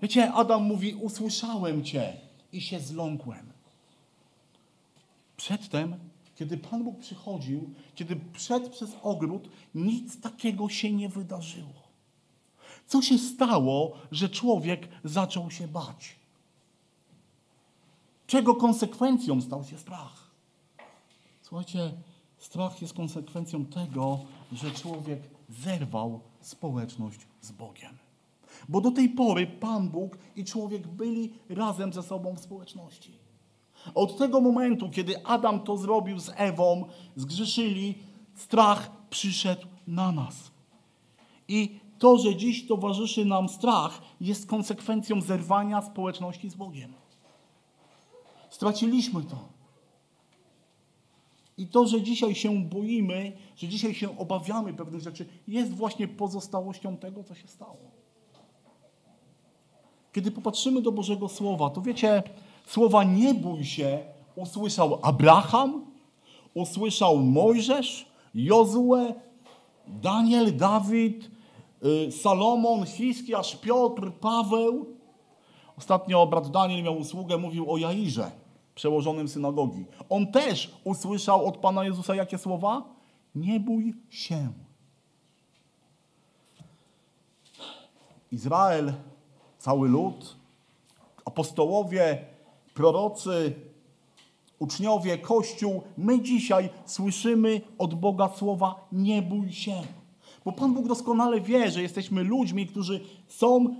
Wiecie, 0.03 0.33
Adam 0.33 0.63
mówi: 0.63 0.95
Usłyszałem 0.95 1.85
Cię 1.85 2.13
i 2.53 2.61
się 2.61 2.81
zląkłem. 2.81 3.53
Przedtem, 5.37 5.97
kiedy 6.37 6.57
Pan 6.57 6.85
Bóg 6.85 6.99
przychodził, 6.99 7.71
kiedy 7.95 8.17
przed 8.17 8.69
przez 8.69 8.91
ogród, 9.03 9.49
nic 9.75 10.21
takiego 10.21 10.69
się 10.69 10.93
nie 10.93 11.09
wydarzyło. 11.09 11.89
Co 12.87 13.03
się 13.03 13.19
stało, 13.19 13.93
że 14.13 14.29
człowiek 14.29 14.89
zaczął 15.05 15.51
się 15.51 15.69
bać? 15.69 16.18
Czego 18.29 18.55
konsekwencją 18.55 19.41
stał 19.41 19.65
się 19.65 19.79
strach? 19.79 20.31
Słuchajcie, 21.43 21.93
strach 22.39 22.83
jest 22.83 22.95
konsekwencją 22.95 23.65
tego, 23.65 24.19
że 24.53 24.71
człowiek 24.71 25.23
zerwał 25.49 26.21
społeczność 26.41 27.21
z 27.41 27.53
Bogiem. 27.53 27.99
Bo 28.69 28.81
do 28.81 28.91
tej 28.91 29.09
pory 29.09 29.47
Pan 29.47 29.89
Bóg 29.89 30.19
i 30.37 30.45
człowiek 30.45 30.89
byli 30.89 31.33
razem 31.49 31.93
ze 31.93 32.03
sobą 32.03 32.35
w 32.35 32.41
społeczności. 32.41 33.13
Od 33.95 34.19
tego 34.19 34.41
momentu, 34.41 34.91
kiedy 34.91 35.27
Adam 35.27 35.61
to 35.61 35.77
zrobił 35.77 36.19
z 36.21 36.31
Ewą, 36.37 36.85
zgrzeszyli, 37.17 37.95
strach 38.35 38.91
przyszedł 39.11 39.67
na 39.87 40.13
nas. 40.13 40.51
I 41.49 41.81
to, 41.99 42.19
że 42.19 42.37
dziś 42.37 42.67
towarzyszy 42.67 43.25
nam 43.25 43.49
strach, 43.49 44.03
jest 44.21 44.47
konsekwencją 44.47 45.21
zerwania 45.21 45.83
społeczności 45.83 46.51
z 46.51 46.55
Bogiem. 46.55 46.95
Straciliśmy 48.59 49.23
to. 49.23 49.37
I 51.59 51.67
to, 51.67 51.87
że 51.87 52.03
dzisiaj 52.03 52.35
się 52.35 52.63
boimy, 52.65 53.33
że 53.57 53.69
dzisiaj 53.69 53.95
się 53.95 54.19
obawiamy 54.19 54.75
pewnych 54.75 55.01
rzeczy, 55.01 55.27
jest 55.49 55.75
właśnie 55.75 56.09
pozostałością 56.09 56.97
tego, 56.97 57.25
co 57.25 57.35
się 57.35 57.49
stało. 57.49 57.91
Kiedy 60.13 60.31
popatrzymy 60.31 60.83
do 60.83 60.93
Bożego 60.93 61.29
Słowa, 61.29 61.71
to 61.71 61.83
wiecie, 61.83 62.23
słowa 62.67 63.05
nie 63.05 63.35
bój 63.35 63.65
się 63.65 63.99
usłyszał 64.37 64.99
Abraham, 65.03 65.87
usłyszał 66.55 67.19
Mojżesz, 67.19 68.07
Jozue, 68.35 69.15
Daniel, 69.87 70.57
Dawid, 70.57 71.31
Y, 71.85 72.13
Salomon, 72.13 72.87
Hiskiasz, 72.87 73.57
Piotr, 73.57 74.13
Paweł. 74.21 74.87
Ostatnio 75.77 76.27
brat 76.27 76.51
Daniel 76.51 76.83
miał 76.83 76.99
usługę, 76.99 77.39
mówił 77.39 77.71
o 77.71 77.79
Jairze, 77.79 78.31
przełożonym 78.79 79.29
synagogi. 79.29 79.85
On 80.11 80.27
też 80.27 80.71
usłyszał 80.85 81.47
od 81.47 81.57
Pana 81.57 81.85
Jezusa 81.85 82.15
jakie 82.15 82.39
słowa? 82.39 82.83
Nie 83.35 83.61
bój 83.61 83.95
się. 84.11 84.53
Izrael, 88.33 88.93
cały 89.59 89.89
lud, 89.89 90.37
apostołowie, 91.25 92.25
prorocy, 92.75 93.55
uczniowie, 94.59 95.19
Kościół, 95.19 95.83
my 95.97 96.23
dzisiaj 96.23 96.71
słyszymy 96.87 97.61
od 97.79 97.95
Boga 97.95 98.29
słowa 98.29 98.89
nie 98.93 99.23
bój 99.23 99.53
się. 99.53 99.83
Bo 100.45 100.53
Pan 100.53 100.75
Bóg 100.75 100.89
doskonale 100.89 101.41
wie, 101.41 101.71
że 101.71 101.83
jesteśmy 101.83 102.25
ludźmi, 102.25 102.67
którzy 102.67 103.01
są, 103.29 103.77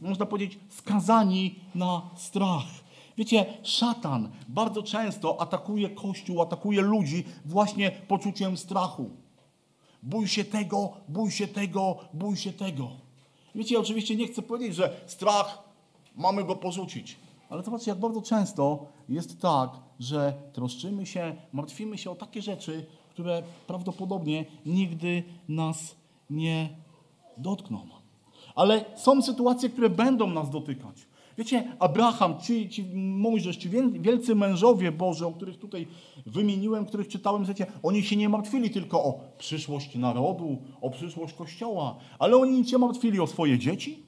można 0.00 0.26
powiedzieć, 0.26 0.58
skazani 0.68 1.54
na 1.74 2.02
strach. 2.16 2.81
Wiecie, 3.18 3.46
szatan 3.62 4.30
bardzo 4.48 4.82
często 4.82 5.40
atakuje 5.40 5.90
Kościół, 5.90 6.42
atakuje 6.42 6.80
ludzi 6.80 7.24
właśnie 7.44 7.90
poczuciem 7.90 8.56
strachu. 8.56 9.10
Bój 10.02 10.28
się 10.28 10.44
tego, 10.44 10.92
bój 11.08 11.30
się 11.30 11.48
tego, 11.48 11.98
bój 12.14 12.36
się 12.36 12.52
tego. 12.52 12.88
Wiecie, 13.54 13.78
oczywiście 13.78 14.16
nie 14.16 14.26
chcę 14.26 14.42
powiedzieć, 14.42 14.74
że 14.76 15.00
strach 15.06 15.62
mamy 16.16 16.44
go 16.44 16.56
porzucić. 16.56 17.16
Ale 17.50 17.62
zobaczcie, 17.62 17.90
jak 17.90 18.00
bardzo 18.00 18.22
często 18.22 18.86
jest 19.08 19.40
tak, 19.40 19.70
że 20.00 20.34
troszczymy 20.52 21.06
się, 21.06 21.36
martwimy 21.52 21.98
się 21.98 22.10
o 22.10 22.14
takie 22.14 22.42
rzeczy, 22.42 22.86
które 23.10 23.42
prawdopodobnie 23.66 24.44
nigdy 24.66 25.22
nas 25.48 25.96
nie 26.30 26.68
dotkną. 27.36 27.86
Ale 28.54 28.84
są 28.96 29.22
sytuacje, 29.22 29.68
które 29.70 29.90
będą 29.90 30.26
nas 30.26 30.50
dotykać. 30.50 30.96
Wiecie, 31.38 31.76
Abraham, 31.78 32.40
ci, 32.40 32.68
ci 32.68 32.84
Mojżesz, 32.94 33.56
ci 33.56 33.70
wielcy 34.00 34.34
mężowie 34.34 34.92
Boże, 34.92 35.26
o 35.26 35.32
których 35.32 35.58
tutaj 35.58 35.86
wymieniłem, 36.26 36.86
których 36.86 37.08
czytałem, 37.08 37.44
wiecie, 37.44 37.66
oni 37.82 38.02
się 38.02 38.16
nie 38.16 38.28
martwili 38.28 38.70
tylko 38.70 39.04
o 39.04 39.20
przyszłość 39.38 39.94
narodu, 39.94 40.62
o 40.80 40.90
przyszłość 40.90 41.34
Kościoła, 41.34 41.96
ale 42.18 42.36
oni 42.36 42.68
się 42.68 42.78
martwili 42.78 43.20
o 43.20 43.26
swoje 43.26 43.58
dzieci, 43.58 44.02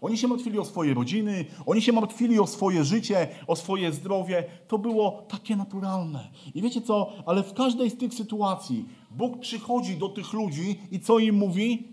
oni 0.00 0.18
się 0.18 0.28
martwili 0.28 0.58
o 0.58 0.64
swoje 0.64 0.94
rodziny, 0.94 1.44
oni 1.66 1.82
się 1.82 1.92
martwili 1.92 2.40
o 2.40 2.46
swoje 2.46 2.84
życie, 2.84 3.28
o 3.46 3.56
swoje 3.56 3.92
zdrowie. 3.92 4.44
To 4.68 4.78
było 4.78 5.24
takie 5.28 5.56
naturalne. 5.56 6.30
I 6.54 6.62
wiecie 6.62 6.80
co? 6.80 7.12
Ale 7.26 7.42
w 7.42 7.54
każdej 7.54 7.90
z 7.90 7.98
tych 7.98 8.14
sytuacji 8.14 8.84
Bóg 9.10 9.40
przychodzi 9.40 9.96
do 9.96 10.08
tych 10.08 10.32
ludzi 10.32 10.80
i 10.90 11.00
co 11.00 11.18
im 11.18 11.34
mówi? 11.34 11.88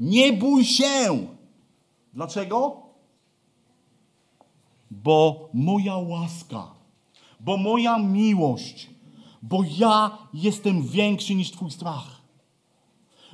Nie 0.00 0.32
bój 0.32 0.64
się! 0.64 1.26
Dlaczego? 2.12 2.83
Bo 5.02 5.48
moja 5.54 5.96
łaska, 5.96 6.66
bo 7.40 7.56
moja 7.56 7.98
miłość, 7.98 8.90
bo 9.42 9.60
ja 9.78 10.18
jestem 10.34 10.82
większy 10.82 11.34
niż 11.34 11.50
Twój 11.50 11.70
strach. 11.70 12.20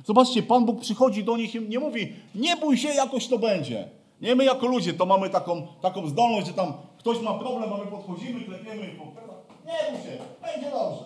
Zobaczcie, 0.05 0.43
Pan 0.43 0.65
Bóg 0.65 0.79
przychodzi 0.79 1.23
do 1.23 1.37
nich 1.37 1.55
i 1.55 1.61
nie 1.69 1.79
mówi, 1.79 2.13
nie 2.35 2.57
bój 2.57 2.77
się, 2.77 2.89
jakoś 2.89 3.27
to 3.27 3.39
będzie. 3.39 3.89
Nie, 4.21 4.35
my 4.35 4.45
jako 4.45 4.67
ludzie 4.67 4.93
to 4.93 5.05
mamy 5.05 5.29
taką, 5.29 5.67
taką 5.81 6.07
zdolność, 6.07 6.47
że 6.47 6.53
tam 6.53 6.73
ktoś 6.97 7.21
ma 7.21 7.33
problem, 7.33 7.73
a 7.73 7.77
my 7.77 7.85
podchodzimy, 7.91 8.41
klepiemy 8.41 8.81
i 8.81 8.87
Nie 8.87 9.91
bój 9.91 10.01
się, 10.03 10.17
będzie 10.41 10.71
dobrze. 10.71 11.03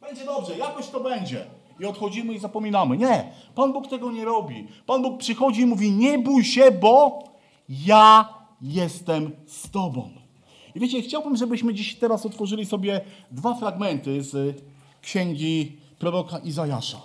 Będzie 0.00 0.24
dobrze, 0.24 0.58
jakoś 0.58 0.88
to 0.88 1.00
będzie. 1.00 1.46
i 1.80 1.84
odchodzimy 1.84 2.34
i 2.34 2.38
zapominamy. 2.38 2.96
Nie, 2.96 3.32
Pan 3.54 3.72
Bóg 3.72 3.88
tego 3.88 4.12
nie 4.12 4.24
robi. 4.24 4.68
Pan 4.86 5.02
Bóg 5.02 5.18
przychodzi 5.18 5.60
i 5.60 5.66
mówi: 5.66 5.90
Nie 5.90 6.18
bój 6.18 6.44
się, 6.44 6.70
bo 6.70 7.24
ja 7.68 8.28
jestem 8.62 9.30
z 9.46 9.70
Tobą. 9.70 10.10
I 10.74 10.80
wiecie, 10.80 11.02
chciałbym, 11.02 11.36
żebyśmy 11.36 11.74
dziś 11.74 11.94
teraz 11.94 12.26
otworzyli 12.26 12.66
sobie 12.66 13.00
dwa 13.30 13.54
fragmenty 13.54 14.22
z 14.22 14.62
księgi 15.02 15.76
proroka 15.98 16.38
Izajasza. 16.38 17.00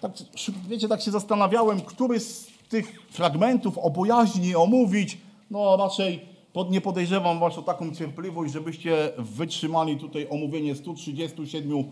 Tak, 0.00 0.12
wiecie, 0.68 0.88
tak 0.88 1.02
się 1.02 1.10
zastanawiałem, 1.10 1.80
który 1.80 2.20
z 2.20 2.46
tych 2.68 3.02
fragmentów 3.10 3.78
o 3.78 3.90
bojaźni 3.90 4.54
omówić. 4.54 5.18
No 5.50 5.76
raczej 5.76 6.20
pod, 6.52 6.70
nie 6.70 6.80
podejrzewam 6.80 7.40
was 7.40 7.58
o 7.58 7.62
taką 7.62 7.94
cierpliwość, 7.94 8.52
żebyście 8.52 9.12
wytrzymali 9.18 9.96
tutaj 9.96 10.26
omówienie 10.30 10.74
137 10.74 11.84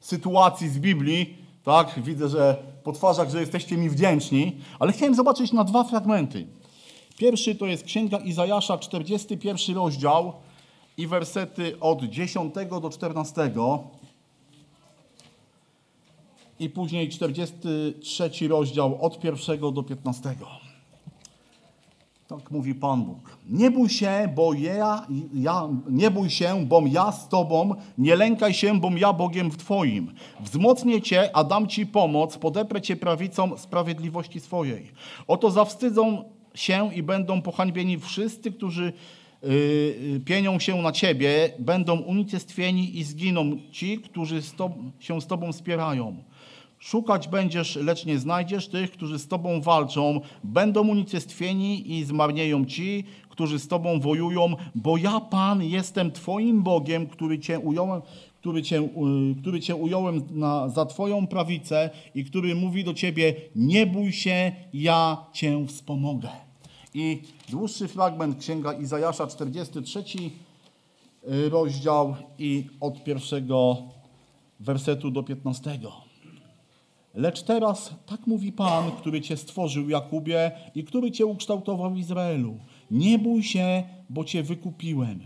sytuacji 0.00 0.68
z 0.68 0.78
Biblii. 0.78 1.36
Tak, 1.64 2.00
widzę, 2.02 2.28
że 2.28 2.56
po 2.84 2.92
twarzach, 2.92 3.30
że 3.30 3.40
jesteście 3.40 3.76
mi 3.76 3.90
wdzięczni, 3.90 4.56
ale 4.78 4.92
chciałem 4.92 5.14
zobaczyć 5.14 5.52
na 5.52 5.64
dwa 5.64 5.84
fragmenty. 5.84 6.46
Pierwszy 7.16 7.54
to 7.54 7.66
jest 7.66 7.84
Księga 7.84 8.18
Izajasza, 8.18 8.78
41 8.78 9.76
rozdział 9.76 10.32
i 10.96 11.06
wersety 11.06 11.80
od 11.80 12.02
10 12.02 12.54
do 12.82 12.90
14 12.90 13.50
i 16.58 16.70
później 16.70 17.08
43 17.08 18.48
rozdział 18.48 19.04
od 19.04 19.24
1 19.24 19.74
do 19.74 19.82
15. 19.82 20.34
Tak 22.28 22.50
mówi 22.50 22.74
Pan 22.74 23.04
Bóg. 23.04 23.38
Nie 23.50 23.70
bój 23.70 23.88
się, 23.88 24.32
bo 24.34 24.54
ja, 24.54 25.06
ja, 25.34 25.68
nie 25.90 26.10
bój 26.10 26.30
się, 26.30 26.66
bom 26.66 26.88
ja 26.88 27.12
z 27.12 27.28
Tobą, 27.28 27.74
nie 27.98 28.16
lękaj 28.16 28.54
się, 28.54 28.80
bom 28.80 28.98
ja 28.98 29.12
Bogiem 29.12 29.50
w 29.50 29.56
Twoim. 29.56 30.12
Wzmocnię 30.40 31.02
Cię, 31.02 31.36
a 31.36 31.44
dam 31.44 31.66
Ci 31.66 31.86
pomoc, 31.86 32.38
podeprę 32.38 32.82
Cię 32.82 32.96
prawicą 32.96 33.58
sprawiedliwości 33.58 34.40
swojej. 34.40 34.92
Oto 35.26 35.50
zawstydzą 35.50 36.24
się 36.56 36.94
i 36.94 37.02
będą 37.02 37.42
pohańbieni 37.42 37.98
wszyscy, 37.98 38.52
którzy 38.52 38.92
yy, 39.42 40.20
pienią 40.24 40.58
się 40.58 40.82
na 40.82 40.92
Ciebie, 40.92 41.52
będą 41.58 42.00
unicestwieni 42.00 42.98
i 42.98 43.04
zginą 43.04 43.58
ci, 43.70 43.98
którzy 43.98 44.42
z 44.42 44.54
się 44.98 45.20
z 45.20 45.26
Tobą 45.26 45.52
spierają. 45.52 46.16
Szukać 46.78 47.28
będziesz, 47.28 47.76
lecz 47.76 48.06
nie 48.06 48.18
znajdziesz 48.18 48.68
tych, 48.68 48.90
którzy 48.90 49.18
z 49.18 49.28
Tobą 49.28 49.60
walczą. 49.60 50.20
Będą 50.44 50.88
unicestwieni 50.88 51.92
i 51.92 52.04
zmarnieją 52.04 52.64
ci, 52.64 53.04
którzy 53.28 53.58
z 53.58 53.68
Tobą 53.68 54.00
wojują, 54.00 54.54
bo 54.74 54.96
ja, 54.96 55.20
Pan, 55.20 55.62
jestem 55.62 56.12
Twoim 56.12 56.62
Bogiem, 56.62 57.06
który 57.06 57.38
Cię 57.38 57.58
ująłem, 57.58 58.02
który 58.40 58.62
cię, 58.62 58.88
który 59.40 59.60
cię 59.60 59.76
ująłem 59.76 60.22
na, 60.30 60.68
za 60.68 60.86
Twoją 60.86 61.26
prawicę 61.26 61.90
i 62.14 62.24
który 62.24 62.54
mówi 62.54 62.84
do 62.84 62.94
Ciebie, 62.94 63.34
nie 63.56 63.86
bój 63.86 64.12
się, 64.12 64.52
ja 64.72 65.16
Cię 65.32 65.66
wspomogę. 65.66 66.45
I 66.96 67.22
dłuższy 67.48 67.88
fragment 67.88 68.38
Księga 68.38 68.72
Izajasza, 68.72 69.26
43 69.26 70.04
y, 71.28 71.48
rozdział 71.48 72.14
i 72.38 72.66
od 72.80 73.04
pierwszego 73.04 73.76
wersetu 74.60 75.10
do 75.10 75.22
15. 75.22 75.78
Lecz 77.14 77.42
teraz 77.42 77.94
tak 78.06 78.26
mówi 78.26 78.52
Pan, 78.52 78.90
który 78.92 79.20
Cię 79.20 79.36
stworzył, 79.36 79.88
Jakubie, 79.88 80.50
i 80.74 80.84
który 80.84 81.10
Cię 81.10 81.26
ukształtował 81.26 81.96
Izraelu. 81.96 82.58
Nie 82.90 83.18
bój 83.18 83.42
się, 83.42 83.82
bo 84.10 84.24
Cię 84.24 84.42
wykupiłem. 84.42 85.20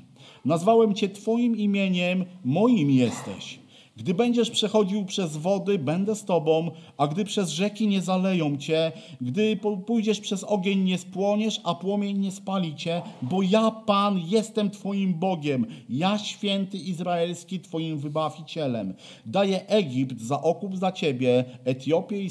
Nazwałem 0.44 0.94
Cię 0.94 1.08
Twoim 1.08 1.56
imieniem, 1.56 2.24
moim 2.44 2.90
jesteś. 2.90 3.59
Gdy 4.00 4.14
będziesz 4.14 4.50
przechodził 4.50 5.04
przez 5.04 5.36
wody, 5.36 5.78
będę 5.78 6.14
z 6.14 6.24
tobą, 6.24 6.70
a 6.96 7.06
gdy 7.06 7.24
przez 7.24 7.50
rzeki 7.50 7.88
nie 7.88 8.00
zaleją 8.00 8.56
cię, 8.56 8.92
gdy 9.20 9.58
pójdziesz 9.86 10.20
przez 10.20 10.44
ogień, 10.44 10.80
nie 10.80 10.98
spłoniesz, 10.98 11.60
a 11.64 11.74
płomień 11.74 12.18
nie 12.18 12.30
spali 12.30 12.76
cię, 12.76 13.02
bo 13.22 13.42
ja, 13.42 13.70
Pan, 13.70 14.20
jestem 14.28 14.70
twoim 14.70 15.14
Bogiem, 15.14 15.66
ja, 15.88 16.18
święty 16.18 16.78
Izraelski, 16.78 17.60
twoim 17.60 17.98
wybawicielem. 17.98 18.94
Daję 19.26 19.66
Egipt 19.68 20.20
za 20.20 20.42
okup 20.42 20.76
za 20.76 20.92
ciebie, 20.92 21.44
Etiopię 21.64 22.22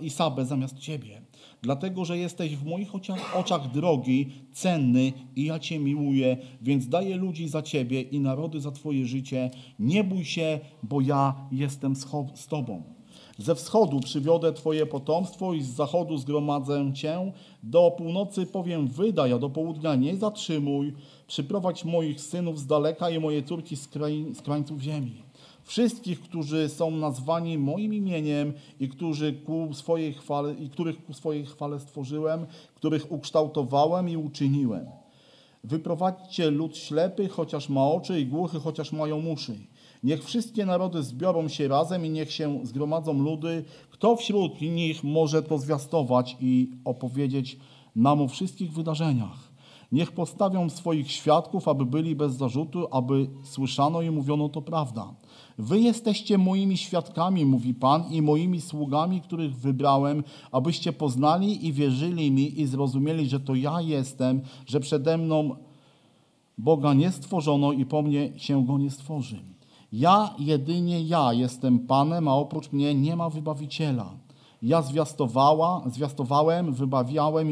i 0.00 0.10
Sabę 0.10 0.44
zamiast 0.44 0.78
ciebie 0.78 1.21
dlatego 1.62 2.04
że 2.04 2.18
jesteś 2.18 2.56
w 2.56 2.64
moich 2.64 2.88
oczach, 3.34 3.70
drogi, 3.70 4.30
cenny 4.52 5.12
i 5.36 5.44
ja 5.44 5.58
Cię 5.58 5.78
miłuję, 5.78 6.36
więc 6.62 6.88
daję 6.88 7.16
ludzi 7.16 7.48
za 7.48 7.62
Ciebie 7.62 8.00
i 8.00 8.20
narody 8.20 8.60
za 8.60 8.70
Twoje 8.70 9.06
życie. 9.06 9.50
Nie 9.78 10.04
bój 10.04 10.24
się, 10.24 10.60
bo 10.82 11.00
ja 11.00 11.34
jestem 11.52 11.96
z 12.34 12.46
Tobą. 12.48 12.82
Ze 13.38 13.54
wschodu 13.54 14.00
przywiodę 14.00 14.52
Twoje 14.52 14.86
potomstwo 14.86 15.54
i 15.54 15.62
z 15.62 15.68
zachodu 15.68 16.18
zgromadzę 16.18 16.92
Cię. 16.94 17.32
Do 17.62 17.90
północy 17.90 18.46
powiem 18.46 18.88
wydaj, 18.88 19.32
a 19.32 19.38
do 19.38 19.50
południa 19.50 19.94
nie 19.94 20.16
zatrzymuj. 20.16 20.92
Przyprowadź 21.26 21.84
moich 21.84 22.20
synów 22.20 22.58
z 22.58 22.66
daleka 22.66 23.10
i 23.10 23.18
moje 23.18 23.42
córki 23.42 23.76
z, 23.76 23.88
krań, 23.88 24.34
z 24.34 24.42
krańców 24.42 24.80
ziemi 24.80 25.31
wszystkich, 25.64 26.20
którzy 26.20 26.68
są 26.68 26.90
nazwani 26.90 27.58
moim 27.58 27.94
imieniem 27.94 28.52
i, 28.80 28.88
którzy 28.88 29.32
ku 29.32 29.68
swojej 29.72 30.12
chwale, 30.12 30.54
i 30.54 30.70
których 30.70 31.04
ku 31.04 31.14
swojej 31.14 31.46
chwale 31.46 31.80
stworzyłem, 31.80 32.46
których 32.74 33.12
ukształtowałem 33.12 34.08
i 34.08 34.16
uczyniłem. 34.16 34.86
Wyprowadźcie 35.64 36.50
lud 36.50 36.76
ślepy, 36.76 37.28
chociaż 37.28 37.68
ma 37.68 37.86
oczy, 37.86 38.20
i 38.20 38.26
głuchy, 38.26 38.60
chociaż 38.60 38.92
mają 38.92 39.26
uszy. 39.26 39.54
Niech 40.02 40.24
wszystkie 40.24 40.66
narody 40.66 41.02
zbiorą 41.02 41.48
się 41.48 41.68
razem 41.68 42.06
i 42.06 42.10
niech 42.10 42.32
się 42.32 42.60
zgromadzą 42.62 43.22
ludy. 43.22 43.64
Kto 43.90 44.16
wśród 44.16 44.60
nich 44.60 45.04
może 45.04 45.42
to 45.42 45.58
zwiastować 45.58 46.36
i 46.40 46.70
opowiedzieć 46.84 47.58
nam 47.96 48.20
o 48.20 48.28
wszystkich 48.28 48.72
wydarzeniach? 48.72 49.52
Niech 49.92 50.12
postawią 50.12 50.70
swoich 50.70 51.10
świadków, 51.10 51.68
aby 51.68 51.86
byli 51.86 52.16
bez 52.16 52.34
zarzutu, 52.34 52.88
aby 52.90 53.26
słyszano 53.44 54.02
i 54.02 54.10
mówiono 54.10 54.48
to 54.48 54.62
prawda. 54.62 55.14
Wy 55.58 55.80
jesteście 55.80 56.38
moimi 56.38 56.76
świadkami, 56.76 57.46
mówi 57.46 57.74
Pan, 57.74 58.04
i 58.10 58.22
moimi 58.22 58.60
sługami, 58.60 59.20
których 59.20 59.56
wybrałem, 59.56 60.24
abyście 60.52 60.92
poznali 60.92 61.66
i 61.66 61.72
wierzyli 61.72 62.30
mi 62.30 62.60
i 62.60 62.66
zrozumieli, 62.66 63.28
że 63.28 63.40
to 63.40 63.54
ja 63.54 63.80
jestem, 63.80 64.40
że 64.66 64.80
przede 64.80 65.18
mną 65.18 65.56
Boga 66.58 66.94
nie 66.94 67.12
stworzono 67.12 67.72
i 67.72 67.86
po 67.86 68.02
mnie 68.02 68.32
się 68.36 68.66
go 68.66 68.78
nie 68.78 68.90
stworzy. 68.90 69.42
Ja, 69.92 70.34
jedynie 70.38 71.02
ja 71.02 71.32
jestem 71.32 71.78
Panem, 71.78 72.28
a 72.28 72.34
oprócz 72.34 72.72
mnie 72.72 72.94
nie 72.94 73.16
ma 73.16 73.30
wybawiciela. 73.30 74.10
Ja 74.62 74.82
zwiastowała, 74.82 75.82
zwiastowałem, 75.86 76.72
wybawiałem 76.72 77.48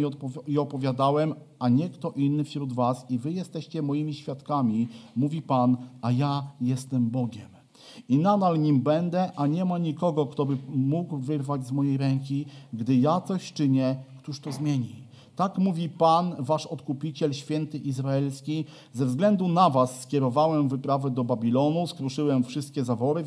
i 0.46 0.58
opowiadałem, 0.58 1.34
a 1.58 1.68
nie 1.68 1.88
kto 1.88 2.10
inny 2.10 2.44
wśród 2.44 2.72
was 2.72 3.06
i 3.10 3.18
wy 3.18 3.32
jesteście 3.32 3.82
moimi 3.82 4.14
świadkami, 4.14 4.88
mówi 5.16 5.42
Pan, 5.42 5.76
a 6.02 6.12
ja 6.12 6.42
jestem 6.60 7.10
Bogiem. 7.10 7.59
I 8.08 8.18
nadal 8.18 8.60
nim 8.60 8.80
będę, 8.80 9.32
a 9.36 9.46
nie 9.46 9.64
ma 9.64 9.78
nikogo, 9.78 10.26
kto 10.26 10.46
by 10.46 10.56
mógł 10.68 11.16
wyrwać 11.16 11.66
z 11.66 11.72
mojej 11.72 11.96
ręki. 11.96 12.46
Gdy 12.72 12.96
ja 12.96 13.20
coś 13.20 13.52
czynię, 13.52 13.96
któż 14.18 14.40
to 14.40 14.52
zmieni? 14.52 15.10
Tak 15.36 15.58
mówi 15.58 15.88
Pan, 15.88 16.34
wasz 16.38 16.66
odkupiciel, 16.66 17.32
święty 17.32 17.78
izraelski. 17.78 18.64
Ze 18.92 19.06
względu 19.06 19.48
na 19.48 19.70
was 19.70 20.00
skierowałem 20.00 20.68
wyprawę 20.68 21.10
do 21.10 21.24
Babilonu, 21.24 21.86
skruszyłem 21.86 22.44
wszystkie 22.44 22.84
zawory 22.84 23.24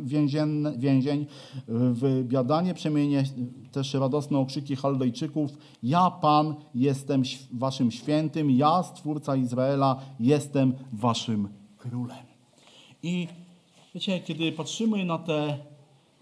więzienne, 0.00 0.78
więzień. 0.78 1.26
W 1.68 2.24
biadanie 2.24 2.74
przemienię 2.74 3.24
też 3.72 3.94
radosne 3.94 4.38
okrzyki 4.38 4.76
Chaldejczyków. 4.76 5.50
Ja, 5.82 6.10
Pan, 6.10 6.54
jestem 6.74 7.22
waszym 7.52 7.90
świętym, 7.90 8.50
ja, 8.50 8.82
Stwórca 8.82 9.36
Izraela, 9.36 9.96
jestem 10.20 10.74
waszym 10.92 11.48
królem. 11.76 12.26
I 13.02 13.28
Wiecie, 13.96 14.20
kiedy 14.20 14.52
patrzymy 14.52 15.04
na 15.04 15.18
te, 15.18 15.58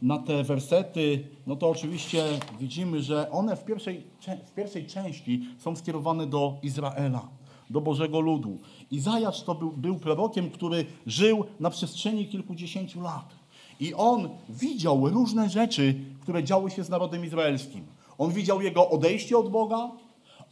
na 0.03 0.19
te 0.19 0.45
wersety, 0.45 1.27
no 1.47 1.57
to 1.57 1.69
oczywiście 1.69 2.25
widzimy, 2.61 3.03
że 3.03 3.31
one 3.31 3.57
w 3.57 3.65
pierwszej, 3.65 4.03
w 4.47 4.51
pierwszej 4.51 4.87
części 4.87 5.43
są 5.59 5.77
skierowane 5.77 6.27
do 6.27 6.57
Izraela, 6.63 7.29
do 7.71 7.81
Bożego 7.81 8.21
ludu. 8.21 8.59
Izajasz 8.91 9.43
to 9.43 9.55
był, 9.55 9.73
był 9.73 9.99
prorokiem, 9.99 10.51
który 10.51 10.87
żył 11.07 11.45
na 11.61 11.71
przestrzeni 11.71 12.27
kilkudziesięciu 12.29 13.01
lat. 13.01 13.35
I 13.81 13.95
on 13.95 14.29
widział 14.49 15.09
różne 15.09 15.49
rzeczy, 15.49 15.95
które 16.21 16.45
działy 16.45 16.71
się 16.71 16.85
z 16.85 16.89
narodem 16.89 17.25
izraelskim. 17.25 17.87
On 18.19 18.33
widział 18.33 18.63
jego 18.63 18.91
odejście 18.91 19.39
od 19.39 19.49
Boga. 19.51 19.91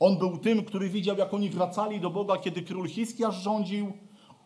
On 0.01 0.19
był 0.19 0.39
tym, 0.39 0.65
który 0.65 0.89
widział, 0.89 1.17
jak 1.17 1.35
oni 1.35 1.51
wracali 1.51 2.01
do 2.01 2.11
Boga, 2.11 2.37
kiedy 2.37 2.63
król 2.63 2.89
Hiskiasz 2.89 3.43
rządził. 3.43 3.93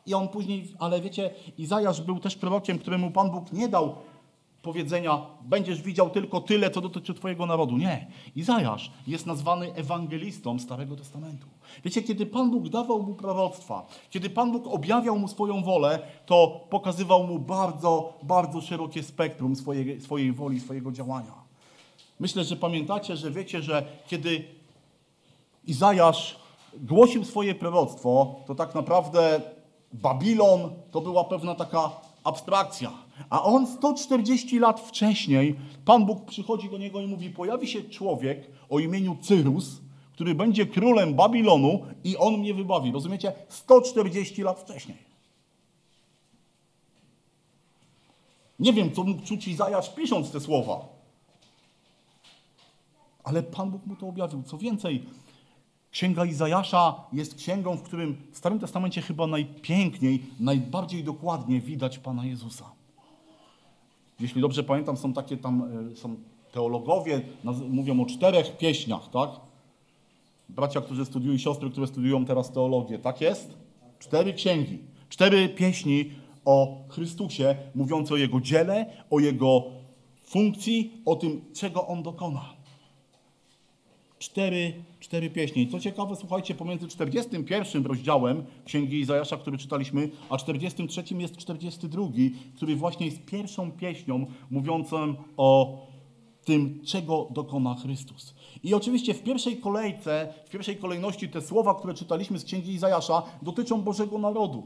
I 0.06 0.14
on 0.14 0.28
później, 0.28 0.68
ale 0.78 1.00
wiecie, 1.00 1.30
Izajasz 1.58 2.00
był 2.00 2.20
też 2.20 2.36
prorokiem, 2.36 2.78
któremu 2.78 3.10
Pan 3.10 3.30
Bóg 3.30 3.52
nie 3.52 3.68
dał 3.68 3.94
powiedzenia, 4.62 5.26
będziesz 5.42 5.82
widział 5.82 6.10
tylko 6.10 6.40
tyle, 6.40 6.70
co 6.70 6.80
dotyczy 6.80 7.14
Twojego 7.14 7.46
narodu. 7.46 7.76
Nie. 7.76 8.06
Izajasz 8.36 8.92
jest 9.06 9.26
nazwany 9.26 9.74
ewangelistą 9.74 10.58
Starego 10.58 10.96
Testamentu. 10.96 11.46
Wiecie, 11.84 12.02
kiedy 12.02 12.26
Pan 12.26 12.50
Bóg 12.50 12.68
dawał 12.68 13.02
mu 13.02 13.14
proroctwa, 13.14 13.86
kiedy 14.10 14.30
Pan 14.30 14.52
Bóg 14.52 14.66
objawiał 14.66 15.18
mu 15.18 15.28
swoją 15.28 15.62
wolę, 15.62 15.98
to 16.26 16.66
pokazywał 16.70 17.26
mu 17.26 17.38
bardzo, 17.38 18.12
bardzo 18.22 18.60
szerokie 18.60 19.02
spektrum 19.02 19.56
swojej, 19.56 20.00
swojej 20.00 20.32
woli, 20.32 20.60
swojego 20.60 20.92
działania. 20.92 21.32
Myślę, 22.20 22.44
że 22.44 22.56
pamiętacie, 22.56 23.16
że 23.16 23.30
wiecie, 23.30 23.62
że 23.62 23.86
kiedy 24.08 24.44
Izajasz 25.66 26.38
głosił 26.80 27.24
swoje 27.24 27.54
proroctwo, 27.54 28.34
to 28.46 28.54
tak 28.54 28.74
naprawdę 28.74 29.40
Babilon 29.92 30.70
to 30.90 31.00
była 31.00 31.24
pewna 31.24 31.54
taka 31.54 31.90
abstrakcja. 32.24 32.92
A 33.30 33.42
on 33.42 33.66
140 33.66 34.58
lat 34.58 34.80
wcześniej, 34.80 35.56
Pan 35.84 36.06
Bóg 36.06 36.24
przychodzi 36.24 36.70
do 36.70 36.78
niego 36.78 37.00
i 37.00 37.06
mówi: 37.06 37.30
Pojawi 37.30 37.68
się 37.68 37.82
człowiek 37.82 38.50
o 38.70 38.78
imieniu 38.78 39.16
Cyrus, 39.22 39.80
który 40.12 40.34
będzie 40.34 40.66
królem 40.66 41.14
Babilonu 41.14 41.86
i 42.04 42.16
on 42.16 42.38
mnie 42.38 42.54
wybawi. 42.54 42.92
Rozumiecie? 42.92 43.32
140 43.48 44.42
lat 44.42 44.60
wcześniej. 44.60 44.98
Nie 48.58 48.72
wiem, 48.72 48.92
co 48.92 49.04
mógł 49.04 49.22
czuć 49.22 49.48
Izajasz 49.48 49.94
pisząc 49.94 50.30
te 50.30 50.40
słowa. 50.40 50.88
Ale 53.24 53.42
Pan 53.42 53.70
Bóg 53.70 53.86
mu 53.86 53.96
to 53.96 54.08
objawił. 54.08 54.42
Co 54.42 54.58
więcej, 54.58 55.04
Księga 55.96 56.24
Izajasza 56.24 56.94
jest 57.12 57.34
księgą, 57.34 57.76
w 57.76 57.82
którym 57.82 58.16
w 58.32 58.38
Starym 58.38 58.58
Testamencie 58.58 59.02
chyba 59.02 59.26
najpiękniej, 59.26 60.22
najbardziej 60.40 61.04
dokładnie 61.04 61.60
widać 61.60 61.98
Pana 61.98 62.24
Jezusa. 62.24 62.64
Jeśli 64.20 64.40
dobrze 64.40 64.62
pamiętam, 64.62 64.96
są 64.96 65.12
takie 65.12 65.36
tam, 65.36 65.68
e, 65.92 65.96
są 65.96 66.16
teologowie, 66.52 67.20
mówią 67.68 68.00
o 68.00 68.06
czterech 68.06 68.56
pieśniach, 68.56 69.10
tak? 69.10 69.30
Bracia, 70.48 70.80
którzy 70.80 71.04
studiują 71.04 71.38
siostry, 71.38 71.70
które 71.70 71.86
studiują 71.86 72.24
teraz 72.24 72.52
teologię, 72.52 72.98
tak 72.98 73.20
jest? 73.20 73.56
Cztery 73.98 74.34
księgi, 74.34 74.78
cztery 75.08 75.48
pieśni 75.48 76.10
o 76.44 76.78
Chrystusie, 76.88 77.56
mówiące 77.74 78.14
o 78.14 78.16
Jego 78.16 78.40
dziele, 78.40 78.86
o 79.10 79.20
Jego 79.20 79.64
funkcji, 80.24 81.02
o 81.06 81.16
tym, 81.16 81.44
czego 81.54 81.86
On 81.86 82.02
dokona. 82.02 82.55
Cztery, 84.18 84.72
cztery 85.00 85.30
pieśni. 85.30 85.68
Co 85.68 85.80
ciekawe, 85.80 86.16
słuchajcie, 86.16 86.54
pomiędzy 86.54 86.88
41 86.88 87.86
rozdziałem 87.86 88.44
Księgi 88.64 89.00
Izajasza, 89.00 89.36
który 89.36 89.58
czytaliśmy, 89.58 90.10
a 90.30 90.36
43 90.36 91.02
jest 91.18 91.36
42, 91.36 92.02
który 92.56 92.76
właśnie 92.76 93.06
jest 93.06 93.24
pierwszą 93.24 93.72
pieśnią 93.72 94.26
mówiącą 94.50 95.14
o 95.36 95.78
tym, 96.44 96.80
czego 96.84 97.28
dokona 97.30 97.74
Chrystus. 97.74 98.34
I 98.62 98.74
oczywiście 98.74 99.14
w 99.14 99.22
pierwszej 99.22 99.56
kolejce, 99.56 100.34
w 100.46 100.50
pierwszej 100.50 100.76
kolejności 100.76 101.28
te 101.28 101.40
słowa, 101.40 101.74
które 101.74 101.94
czytaliśmy 101.94 102.38
z 102.38 102.44
Księgi 102.44 102.72
Izajasza, 102.72 103.22
dotyczą 103.42 103.82
Bożego 103.82 104.18
Narodu. 104.18 104.62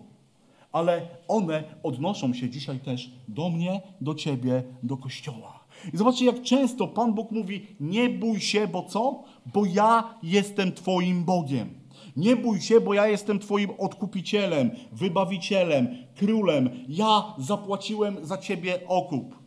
Ale 0.73 1.09
one 1.29 1.65
odnoszą 1.83 2.35
się 2.35 2.51
dzisiaj 2.51 2.81
też 2.81 3.11
do 3.29 3.49
mnie, 3.49 3.83
do 4.01 4.15
Ciebie, 4.15 4.63
do 4.83 4.97
Kościoła. 4.97 5.60
I 5.95 5.97
zobaczcie, 5.97 6.25
jak 6.25 6.43
często 6.43 6.88
Pan 6.88 7.14
Bóg 7.14 7.31
mówi: 7.31 7.66
Nie 7.81 8.09
bój 8.09 8.40
się, 8.40 8.69
bo 8.69 8.83
co? 8.83 9.23
Bo 9.55 9.64
ja 9.64 10.14
jestem 10.23 10.73
Twoim 10.73 11.25
Bogiem. 11.25 11.81
Nie 12.16 12.37
bój 12.37 12.61
się, 12.61 12.81
bo 12.81 12.95
ja 12.95 13.07
jestem 13.07 13.38
Twoim 13.38 13.71
odkupicielem, 13.79 14.71
wybawicielem, 14.93 15.88
królem. 16.16 16.71
Ja 16.88 17.35
zapłaciłem 17.38 18.27
za 18.27 18.38
Ciebie 18.38 18.81
okup. 18.88 19.38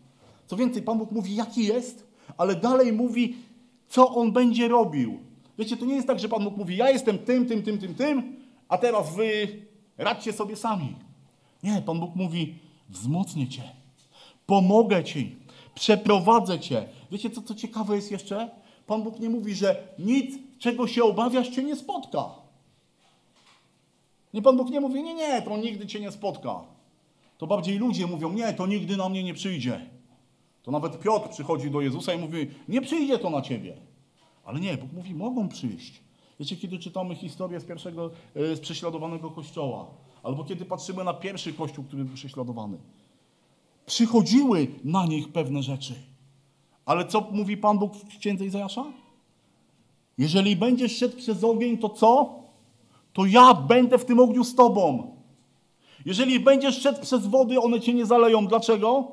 Co 0.48 0.56
więcej, 0.56 0.82
Pan 0.82 0.98
Bóg 0.98 1.12
mówi, 1.12 1.36
jaki 1.36 1.66
jest, 1.66 2.08
ale 2.38 2.56
dalej 2.56 2.94
mówi, 2.94 3.36
co 3.88 4.16
On 4.16 4.32
będzie 4.32 4.68
robił. 4.68 5.20
Wiecie, 5.60 5.78
to 5.78 5.86
nie 5.86 5.96
jest 5.96 6.08
tak, 6.08 6.20
że 6.20 6.30
Pan 6.30 6.44
Bóg 6.44 6.58
mówi, 6.58 6.78
ja 6.78 6.90
jestem 6.90 7.18
tym, 7.18 7.46
tym, 7.46 7.64
tym, 7.64 7.78
tym, 7.78 7.96
tym, 7.96 8.36
a 8.70 8.78
teraz 8.78 9.16
wy 9.16 9.48
radźcie 9.98 10.34
sobie 10.34 10.56
sami. 10.56 10.96
Nie, 11.64 11.82
Pan 11.82 12.00
Bóg 12.00 12.16
mówi, 12.16 12.56
wzmocnię 12.90 13.48
Cię, 13.48 13.64
pomogę 14.46 15.04
Ci, 15.04 15.36
przeprowadzę 15.76 16.60
cię. 16.60 16.86
Wiecie, 17.12 17.30
co, 17.30 17.42
co 17.42 17.56
ciekawe 17.56 17.96
jest 17.96 18.12
jeszcze? 18.12 18.50
Pan 18.88 19.04
Bóg 19.04 19.20
nie 19.20 19.30
mówi, 19.30 19.56
że 19.56 19.88
nic, 20.00 20.36
czego 20.60 20.88
się 20.88 21.04
obawiasz, 21.04 21.50
cię 21.50 21.64
nie 21.64 21.76
spotka. 21.76 22.30
Nie, 24.34 24.42
Pan 24.42 24.58
Bóg 24.58 24.70
nie 24.70 24.82
mówi, 24.82 25.04
nie, 25.04 25.14
nie, 25.14 25.42
to 25.42 25.58
nigdy 25.58 25.88
cię 25.88 26.00
nie 26.00 26.12
spotka. 26.12 26.62
To 27.38 27.48
bardziej 27.48 27.78
ludzie 27.78 28.08
mówią, 28.08 28.34
nie, 28.34 28.54
to 28.54 28.68
nigdy 28.68 28.98
na 28.98 29.10
mnie 29.10 29.24
nie 29.24 29.34
przyjdzie. 29.34 29.90
To 30.64 30.72
nawet 30.72 31.00
Piotr 31.00 31.30
przychodzi 31.30 31.72
do 31.72 31.82
Jezusa 31.82 32.14
i 32.14 32.18
mówi, 32.18 32.48
nie 32.68 32.82
przyjdzie 32.82 33.20
to 33.20 33.30
na 33.30 33.42
ciebie. 33.42 33.78
Ale 34.46 34.60
nie, 34.60 34.78
Bóg 34.78 34.94
mówi, 34.94 35.16
mogą 35.16 35.50
przyjść. 35.50 36.02
Wiecie, 36.40 36.56
kiedy 36.56 36.80
czytamy 36.80 37.16
historię 37.16 37.60
z 37.60 37.66
pierwszego, 37.66 38.12
e, 38.36 38.56
z 38.56 38.60
prześladowanego 38.60 39.32
kościoła, 39.32 39.88
albo 40.24 40.44
kiedy 40.44 40.66
patrzymy 40.66 41.04
na 41.04 41.14
pierwszy 41.14 41.54
kościół, 41.54 41.84
który 41.84 42.06
był 42.06 42.16
prześladowany 42.16 42.78
przychodziły 43.86 44.68
na 44.84 45.06
nich 45.06 45.32
pewne 45.32 45.64
rzeczy. 45.64 45.94
Ale 46.86 47.08
co 47.08 47.28
mówi 47.32 47.58
Pan 47.58 47.80
Bóg 47.80 47.96
w 47.96 48.18
księdze 48.20 48.46
Izajasza? 48.46 48.86
Jeżeli 50.18 50.56
będziesz 50.56 50.98
szedł 50.98 51.18
przez 51.18 51.44
ogień, 51.44 51.78
to 51.78 51.90
co? 51.90 52.40
To 53.14 53.26
ja 53.26 53.54
będę 53.54 53.98
w 53.98 54.06
tym 54.06 54.20
ogniu 54.20 54.44
z 54.44 54.56
tobą. 54.56 55.16
Jeżeli 56.06 56.40
będziesz 56.40 56.82
szedł 56.82 57.02
przez 57.02 57.28
wody, 57.28 57.60
one 57.60 57.82
cię 57.82 57.94
nie 57.94 58.06
zaleją. 58.06 58.48
Dlaczego? 58.48 59.12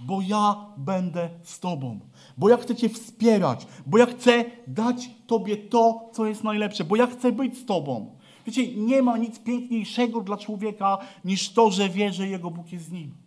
Bo 0.00 0.20
ja 0.20 0.66
będę 0.76 1.30
z 1.42 1.60
tobą. 1.60 2.00
Bo 2.38 2.48
ja 2.48 2.56
chcę 2.56 2.76
cię 2.76 2.88
wspierać. 2.88 3.66
Bo 3.86 3.98
ja 3.98 4.06
chcę 4.06 4.44
dać 4.66 5.10
tobie 5.26 5.56
to, 5.56 6.10
co 6.12 6.26
jest 6.26 6.44
najlepsze. 6.44 6.84
Bo 6.84 6.96
ja 6.96 7.06
chcę 7.06 7.32
być 7.32 7.58
z 7.58 7.64
tobą. 7.64 8.16
Wiecie, 8.46 8.76
nie 8.76 9.02
ma 9.02 9.18
nic 9.18 9.38
piękniejszego 9.38 10.20
dla 10.20 10.36
człowieka 10.36 10.98
niż 11.24 11.50
to, 11.50 11.70
że 11.70 11.88
wie, 11.88 12.12
że 12.12 12.28
jego 12.28 12.50
Bóg 12.50 12.72
jest 12.72 12.84
z 12.84 12.92
nim. 12.92 13.21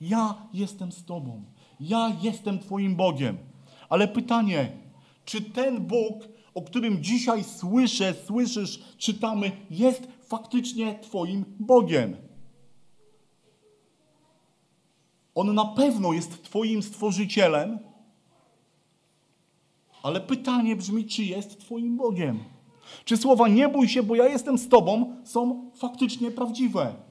Ja 0.00 0.48
jestem 0.52 0.92
z 0.92 1.04
Tobą. 1.04 1.42
Ja 1.80 2.16
jestem 2.22 2.58
Twoim 2.58 2.96
Bogiem. 2.96 3.38
Ale 3.88 4.08
pytanie, 4.08 4.72
czy 5.24 5.42
ten 5.42 5.86
Bóg, 5.86 6.28
o 6.54 6.62
którym 6.62 7.02
dzisiaj 7.02 7.44
słyszę, 7.44 8.14
słyszysz, 8.26 8.82
czytamy, 8.98 9.52
jest 9.70 10.08
faktycznie 10.22 10.98
Twoim 11.02 11.44
Bogiem? 11.60 12.16
On 15.34 15.54
na 15.54 15.64
pewno 15.64 16.12
jest 16.12 16.42
Twoim 16.42 16.82
stworzycielem, 16.82 17.78
ale 20.02 20.20
pytanie 20.20 20.76
brzmi, 20.76 21.04
czy 21.04 21.24
jest 21.24 21.60
Twoim 21.60 21.96
Bogiem? 21.96 22.38
Czy 23.04 23.16
słowa 23.16 23.48
nie 23.48 23.68
bój 23.68 23.88
się, 23.88 24.02
bo 24.02 24.14
ja 24.14 24.28
jestem 24.28 24.58
z 24.58 24.68
Tobą 24.68 25.16
są 25.24 25.70
faktycznie 25.74 26.30
prawdziwe? 26.30 27.05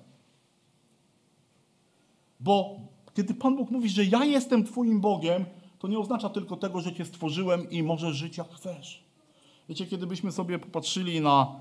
Bo 2.46 2.80
kiedy 3.14 3.34
Pan 3.34 3.56
Bóg 3.56 3.72
mówi, 3.72 3.90
że 3.90 4.06
ja 4.06 4.26
jestem 4.26 4.64
Twoim 4.64 5.02
Bogiem, 5.02 5.46
to 5.80 5.88
nie 5.88 6.00
oznacza 6.00 6.30
tylko 6.30 6.58
tego, 6.58 6.82
że 6.82 6.94
Cię 6.94 7.06
stworzyłem 7.06 7.70
i 7.70 7.84
możesz 7.84 8.16
żyć 8.16 8.38
jak 8.38 8.54
chcesz. 8.54 9.04
Wiecie, 9.70 9.86
kiedy 9.86 10.08
byśmy 10.08 10.32
sobie 10.32 10.60
popatrzyli 10.60 11.22
na 11.22 11.56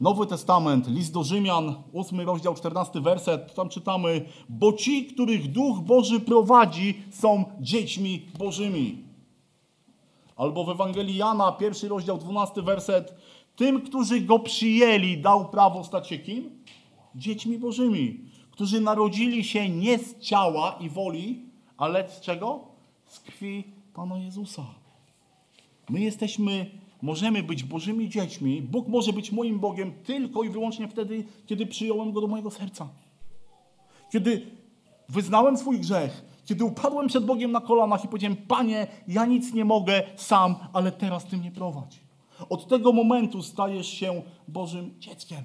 Nowy 0.00 0.26
Testament, 0.26 0.88
list 0.88 1.12
do 1.12 1.24
Rzymian, 1.24 1.74
8 1.94 2.20
rozdział, 2.20 2.54
14 2.54 3.00
werset, 3.00 3.54
tam 3.54 3.68
czytamy, 3.68 4.24
bo 4.48 4.72
ci, 4.72 5.06
których 5.06 5.52
Duch 5.52 5.80
Boży 5.80 6.20
prowadzi, 6.20 7.02
są 7.10 7.44
dziećmi 7.60 8.26
Bożymi. 8.38 9.04
Albo 10.36 10.64
w 10.64 10.70
Ewangelii 10.70 11.16
Jana, 11.16 11.52
pierwszy 11.52 11.88
rozdział, 11.88 12.18
12 12.18 12.62
werset, 12.62 13.14
tym, 13.56 13.82
którzy 13.82 14.20
Go 14.20 14.38
przyjęli, 14.38 15.18
dał 15.18 15.48
prawo 15.48 15.84
stać 15.84 16.08
się 16.08 16.18
kim? 16.18 16.50
Dziećmi 17.14 17.58
Bożymi 17.58 18.28
którzy 18.58 18.80
narodzili 18.80 19.44
się 19.44 19.68
nie 19.68 19.98
z 19.98 20.20
ciała 20.20 20.78
i 20.80 20.88
woli, 20.88 21.42
ale 21.76 22.08
z 22.08 22.20
czego? 22.20 22.60
Z 23.06 23.20
krwi 23.20 23.64
Pana 23.94 24.18
Jezusa. 24.18 24.64
My 25.90 26.00
jesteśmy, 26.00 26.70
możemy 27.02 27.42
być 27.42 27.64
Bożymi 27.64 28.08
dziećmi. 28.08 28.62
Bóg 28.62 28.88
może 28.88 29.12
być 29.12 29.32
moim 29.32 29.58
Bogiem 29.58 29.92
tylko 30.04 30.42
i 30.42 30.50
wyłącznie 30.50 30.88
wtedy, 30.88 31.24
kiedy 31.46 31.66
przyjąłem 31.66 32.12
Go 32.12 32.20
do 32.20 32.26
mojego 32.26 32.50
serca. 32.50 32.88
Kiedy 34.12 34.46
wyznałem 35.08 35.56
swój 35.56 35.80
grzech, 35.80 36.24
kiedy 36.44 36.64
upadłem 36.64 37.08
przed 37.08 37.24
Bogiem 37.24 37.52
na 37.52 37.60
kolanach 37.60 38.04
i 38.04 38.08
powiedziałem, 38.08 38.36
Panie, 38.36 38.86
ja 39.08 39.26
nic 39.26 39.54
nie 39.54 39.64
mogę 39.64 40.02
sam, 40.16 40.56
ale 40.72 40.92
teraz 40.92 41.24
Ty 41.24 41.36
mnie 41.36 41.50
prowadź. 41.50 42.00
Od 42.48 42.68
tego 42.68 42.92
momentu 42.92 43.42
stajesz 43.42 43.88
się 43.88 44.22
Bożym 44.48 44.94
dzieckiem. 44.98 45.42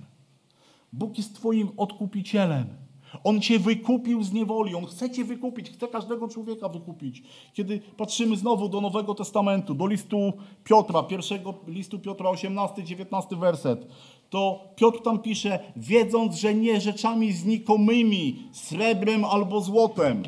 Bóg 0.94 1.18
jest 1.18 1.36
Twoim 1.36 1.70
odkupicielem. 1.78 2.84
On 3.24 3.42
cię 3.42 3.60
wykupił 3.60 4.24
z 4.24 4.34
niewoli, 4.34 4.76
on 4.76 4.86
chce 4.86 5.10
cię 5.10 5.24
wykupić, 5.24 5.70
chce 5.70 5.88
każdego 5.88 6.28
człowieka 6.28 6.70
wykupić. 6.70 7.24
Kiedy 7.54 7.80
patrzymy 7.98 8.36
znowu 8.36 8.70
do 8.70 8.82
Nowego 8.82 9.16
Testamentu, 9.16 9.76
do 9.76 9.88
listu 9.88 10.34
Piotra, 10.64 11.04
pierwszego 11.04 11.54
listu 11.68 12.00
Piotra, 12.00 12.30
18, 12.30 12.84
19 12.84 13.36
werset, 13.36 13.88
to 14.30 14.60
Piotr 14.76 15.02
tam 15.02 15.20
pisze, 15.20 15.60
wiedząc, 15.76 16.36
że 16.36 16.54
nie 16.54 16.82
rzeczami 16.82 17.32
znikomymi, 17.32 18.44
srebrem 18.52 19.26
albo 19.26 19.62
złotem. 19.62 20.24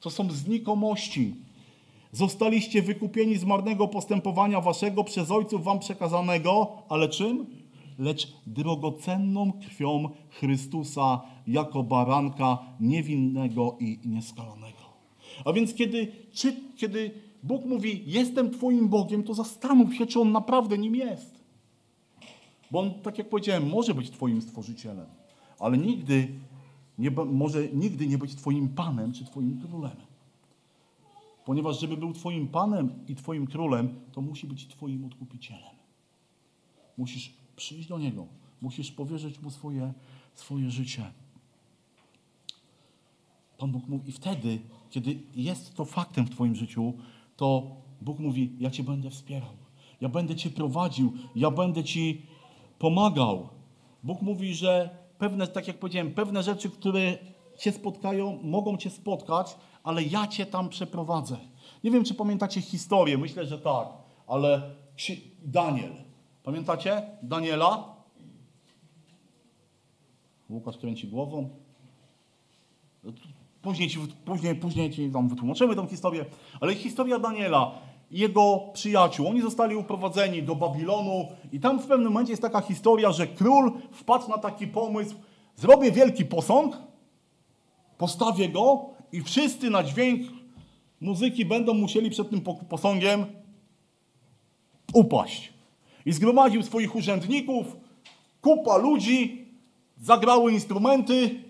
To 0.00 0.10
są 0.10 0.30
znikomości. 0.30 1.34
Zostaliście 2.12 2.82
wykupieni 2.82 3.36
z 3.36 3.44
marnego 3.44 3.88
postępowania 3.88 4.60
waszego 4.60 5.04
przez 5.04 5.30
ojców 5.30 5.64
wam 5.64 5.78
przekazanego, 5.78 6.68
ale 6.88 7.08
czym? 7.08 7.46
Lecz 7.98 8.32
drogocenną 8.46 9.52
krwią 9.52 10.08
Chrystusa 10.30 11.20
jako 11.46 11.82
baranka 11.82 12.58
niewinnego 12.80 13.76
i 13.80 13.98
nieskalonego. 14.04 14.86
A 15.44 15.52
więc 15.52 15.74
kiedy, 15.74 16.12
czy, 16.32 16.56
kiedy 16.76 17.10
Bóg 17.42 17.64
mówi, 17.64 18.02
jestem 18.06 18.50
Twoim 18.50 18.88
Bogiem, 18.88 19.22
to 19.22 19.34
zastanów 19.34 19.94
się, 19.94 20.06
czy 20.06 20.20
On 20.20 20.32
naprawdę 20.32 20.78
nim 20.78 20.96
jest. 20.96 21.44
Bo 22.70 22.80
On, 22.80 22.94
tak 23.02 23.18
jak 23.18 23.28
powiedziałem, 23.28 23.68
może 23.68 23.94
być 23.94 24.10
Twoim 24.10 24.42
stworzycielem, 24.42 25.06
ale 25.58 25.78
nigdy 25.78 26.28
nie, 26.98 27.10
może 27.10 27.68
nigdy 27.68 28.06
nie 28.06 28.18
być 28.18 28.34
Twoim 28.34 28.68
Panem 28.68 29.12
czy 29.12 29.24
Twoim 29.24 29.60
Królem. 29.60 29.96
Ponieważ 31.44 31.80
żeby 31.80 31.96
był 31.96 32.12
Twoim 32.12 32.48
Panem 32.48 32.90
i 33.08 33.14
Twoim 33.14 33.46
Królem, 33.46 34.00
to 34.12 34.20
musi 34.20 34.46
być 34.46 34.66
Twoim 34.66 35.04
Odkupicielem. 35.04 35.76
Musisz 36.98 37.34
przyjść 37.56 37.88
do 37.88 37.98
Niego. 37.98 38.26
Musisz 38.60 38.92
powierzyć 38.92 39.40
Mu 39.40 39.50
swoje, 39.50 39.92
swoje 40.34 40.70
życie. 40.70 41.02
Pan 43.58 43.72
Bóg 43.72 43.88
mówi, 43.88 44.08
i 44.08 44.12
wtedy, 44.12 44.58
kiedy 44.90 45.18
jest 45.34 45.74
to 45.74 45.84
faktem 45.84 46.24
w 46.26 46.30
Twoim 46.30 46.54
życiu, 46.54 46.94
to 47.36 47.76
Bóg 48.02 48.18
mówi, 48.18 48.52
ja 48.58 48.70
Cię 48.70 48.82
będę 48.82 49.10
wspierał. 49.10 49.50
Ja 50.00 50.08
będę 50.08 50.36
Cię 50.36 50.50
prowadził. 50.50 51.12
Ja 51.34 51.50
będę 51.50 51.84
Ci 51.84 52.22
pomagał. 52.78 53.48
Bóg 54.02 54.22
mówi, 54.22 54.54
że 54.54 54.90
pewne, 55.18 55.46
tak 55.46 55.68
jak 55.68 55.78
powiedziałem, 55.78 56.14
pewne 56.14 56.42
rzeczy, 56.42 56.70
które 56.70 57.18
Cię 57.58 57.72
spotkają, 57.72 58.38
mogą 58.42 58.76
Cię 58.76 58.90
spotkać, 58.90 59.56
ale 59.82 60.02
ja 60.02 60.26
Cię 60.26 60.46
tam 60.46 60.68
przeprowadzę. 60.68 61.36
Nie 61.84 61.90
wiem, 61.90 62.04
czy 62.04 62.14
pamiętacie 62.14 62.60
historię, 62.60 63.18
myślę, 63.18 63.46
że 63.46 63.58
tak, 63.58 63.88
ale 64.26 64.70
Daniel. 65.44 66.05
Pamiętacie 66.46 67.02
Daniela? 67.22 67.84
Łukasz 70.50 70.78
kręci 70.78 71.08
głową. 71.08 71.48
Później 73.62 73.88
ci, 73.88 73.98
później, 74.24 74.54
później 74.54 74.90
ci 74.90 75.10
tam 75.10 75.28
wytłumaczymy 75.28 75.76
tę 75.76 75.86
historię, 75.86 76.24
ale 76.60 76.74
historia 76.74 77.18
Daniela 77.18 77.72
i 78.10 78.18
jego 78.18 78.60
przyjaciół, 78.72 79.28
oni 79.28 79.40
zostali 79.40 79.76
uprowadzeni 79.76 80.42
do 80.42 80.54
Babilonu 80.54 81.28
i 81.52 81.60
tam 81.60 81.78
w 81.78 81.86
pewnym 81.86 82.12
momencie 82.12 82.32
jest 82.32 82.42
taka 82.42 82.60
historia, 82.60 83.12
że 83.12 83.26
król 83.26 83.72
wpadł 83.92 84.28
na 84.28 84.38
taki 84.38 84.66
pomysł, 84.66 85.14
zrobię 85.56 85.92
wielki 85.92 86.24
posąg, 86.24 86.76
postawię 87.98 88.48
go 88.48 88.90
i 89.12 89.22
wszyscy 89.22 89.70
na 89.70 89.82
dźwięk 89.82 90.22
muzyki 91.00 91.44
będą 91.44 91.74
musieli 91.74 92.10
przed 92.10 92.30
tym 92.30 92.40
posągiem 92.68 93.26
upaść. 94.92 95.55
I 96.06 96.12
zgromadził 96.12 96.62
swoich 96.62 96.96
urzędników, 96.96 97.66
kupa 98.40 98.76
ludzi, 98.76 99.46
zagrały 100.00 100.52
instrumenty. 100.52 101.42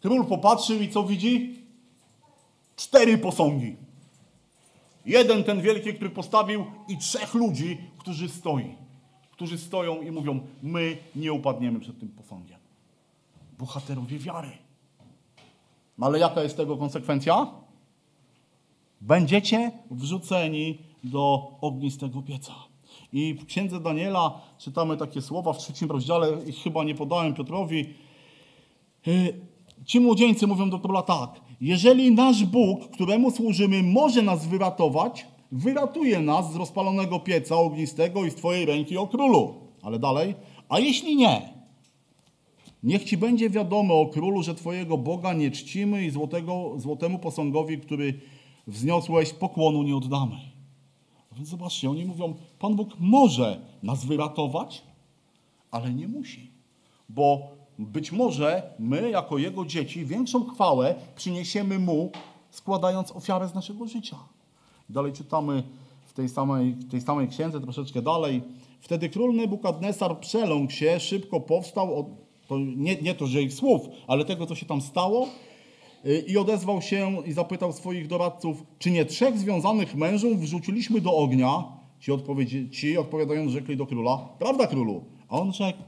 Król 0.00 0.24
popatrzył 0.24 0.80
i 0.80 0.88
co 0.88 1.02
widzi? 1.02 1.62
Cztery 2.76 3.18
posągi. 3.18 3.76
Jeden 5.06 5.44
ten 5.44 5.60
wielki, 5.60 5.94
który 5.94 6.10
postawił 6.10 6.64
i 6.88 6.98
trzech 6.98 7.34
ludzi, 7.34 7.78
którzy 7.98 8.28
stoi. 8.28 8.76
Którzy 9.30 9.58
stoją 9.58 10.02
i 10.02 10.10
mówią, 10.10 10.40
my 10.62 10.96
nie 11.16 11.32
upadniemy 11.32 11.80
przed 11.80 12.00
tym 12.00 12.08
posągiem. 12.08 12.58
Bohaterowie 13.58 14.18
wiary. 14.18 14.50
No 15.98 16.06
ale 16.06 16.18
jaka 16.18 16.42
jest 16.42 16.56
tego 16.56 16.76
konsekwencja? 16.76 17.46
Będziecie 19.00 19.72
wrzuceni 19.90 20.78
do 21.04 21.52
ognistego 21.60 22.22
pieca. 22.22 22.54
I 23.12 23.34
w 23.34 23.46
księdze 23.46 23.80
Daniela 23.80 24.40
czytamy 24.58 24.96
takie 24.96 25.22
słowa 25.22 25.52
w 25.52 25.58
trzecim 25.58 25.90
rozdziale, 25.90 26.28
ich 26.46 26.56
chyba 26.56 26.84
nie 26.84 26.94
podałem 26.94 27.34
Piotrowi. 27.34 27.94
Y, 29.08 29.40
ci 29.84 30.00
młodzieńcy 30.00 30.46
mówią 30.46 30.70
do 30.70 30.78
króla 30.78 31.02
tak. 31.02 31.40
Jeżeli 31.60 32.12
nasz 32.12 32.44
Bóg, 32.44 32.90
któremu 32.90 33.30
służymy, 33.30 33.82
może 33.82 34.22
nas 34.22 34.46
wyratować, 34.46 35.26
wyratuje 35.52 36.20
nas 36.20 36.52
z 36.52 36.56
rozpalonego 36.56 37.20
pieca 37.20 37.56
ognistego 37.56 38.24
i 38.24 38.30
z 38.30 38.34
Twojej 38.34 38.66
ręki, 38.66 38.96
o 38.96 39.06
królu. 39.06 39.54
Ale 39.82 39.98
dalej. 39.98 40.34
A 40.68 40.78
jeśli 40.78 41.16
nie, 41.16 41.56
niech 42.82 43.04
Ci 43.04 43.16
będzie 43.16 43.50
wiadomo, 43.50 44.00
o 44.00 44.06
królu, 44.06 44.42
że 44.42 44.54
Twojego 44.54 44.98
Boga 44.98 45.32
nie 45.32 45.50
czcimy 45.50 46.04
i 46.04 46.10
złotego, 46.10 46.72
złotemu 46.76 47.18
posągowi, 47.18 47.78
który 47.78 48.20
wzniosłeś, 48.66 49.32
pokłonu 49.32 49.82
nie 49.82 49.96
oddamy. 49.96 50.36
Więc 51.36 51.48
zobaczcie, 51.48 51.90
oni 51.90 52.04
mówią, 52.04 52.34
Pan 52.58 52.76
Bóg 52.76 52.88
może 52.98 53.60
nas 53.82 54.04
wyratować, 54.04 54.82
ale 55.70 55.94
nie 55.94 56.08
musi. 56.08 56.50
Bo 57.08 57.40
być 57.78 58.12
może 58.12 58.74
my, 58.78 59.10
jako 59.10 59.38
Jego 59.38 59.64
dzieci, 59.64 60.06
większą 60.06 60.44
chwałę 60.44 60.94
przyniesiemy 61.16 61.78
Mu, 61.78 62.10
składając 62.50 63.12
ofiarę 63.12 63.48
z 63.48 63.54
naszego 63.54 63.86
życia. 63.86 64.16
Dalej 64.88 65.12
czytamy 65.12 65.62
w 66.06 66.12
tej 66.12 66.28
samej, 66.28 66.72
w 66.72 66.90
tej 66.90 67.00
samej 67.00 67.28
księdze, 67.28 67.60
troszeczkę 67.60 68.02
dalej. 68.02 68.42
Wtedy 68.80 69.08
król 69.08 69.34
Nebukadnesar 69.34 70.20
przeląkł 70.20 70.72
się, 70.72 71.00
szybko 71.00 71.40
powstał, 71.40 72.10
to 72.48 72.58
nie, 72.58 72.96
nie 73.02 73.14
to, 73.14 73.26
że 73.26 73.42
ich 73.42 73.54
słów, 73.54 73.88
ale 74.06 74.24
tego, 74.24 74.46
co 74.46 74.54
się 74.54 74.66
tam 74.66 74.80
stało, 74.80 75.28
i 76.26 76.38
odezwał 76.38 76.82
się 76.82 77.22
i 77.24 77.32
zapytał 77.32 77.72
swoich 77.72 78.08
doradców, 78.08 78.64
czy 78.78 78.90
nie 78.90 79.04
trzech 79.04 79.38
związanych 79.38 79.94
mężów 79.94 80.40
wrzuciliśmy 80.40 81.00
do 81.00 81.16
ognia? 81.16 81.64
Ci, 82.00 82.12
odpowiedzi, 82.12 82.70
ci 82.70 82.98
odpowiadając 82.98 83.52
rzekli 83.52 83.76
do 83.76 83.86
króla, 83.86 84.18
prawda 84.38 84.66
królu? 84.66 85.04
A 85.28 85.38
on 85.38 85.52
rzekł, 85.52 85.82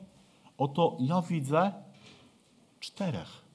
oto 0.59 0.97
ja 1.01 1.23
widzę 1.23 1.73
czterech. 2.81 3.49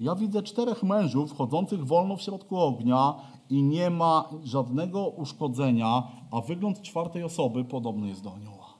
Ja 0.00 0.14
widzę 0.14 0.42
czterech 0.42 0.82
mężów 0.82 1.36
chodzących 1.36 1.86
wolno 1.86 2.16
w 2.16 2.22
środku 2.22 2.56
ognia 2.56 3.14
i 3.50 3.62
nie 3.62 3.90
ma 3.90 4.28
żadnego 4.44 5.08
uszkodzenia, 5.08 6.02
a 6.30 6.40
wygląd 6.40 6.82
czwartej 6.82 7.22
osoby 7.22 7.64
podobny 7.64 8.08
jest 8.08 8.22
do 8.22 8.34
anioła. 8.34 8.74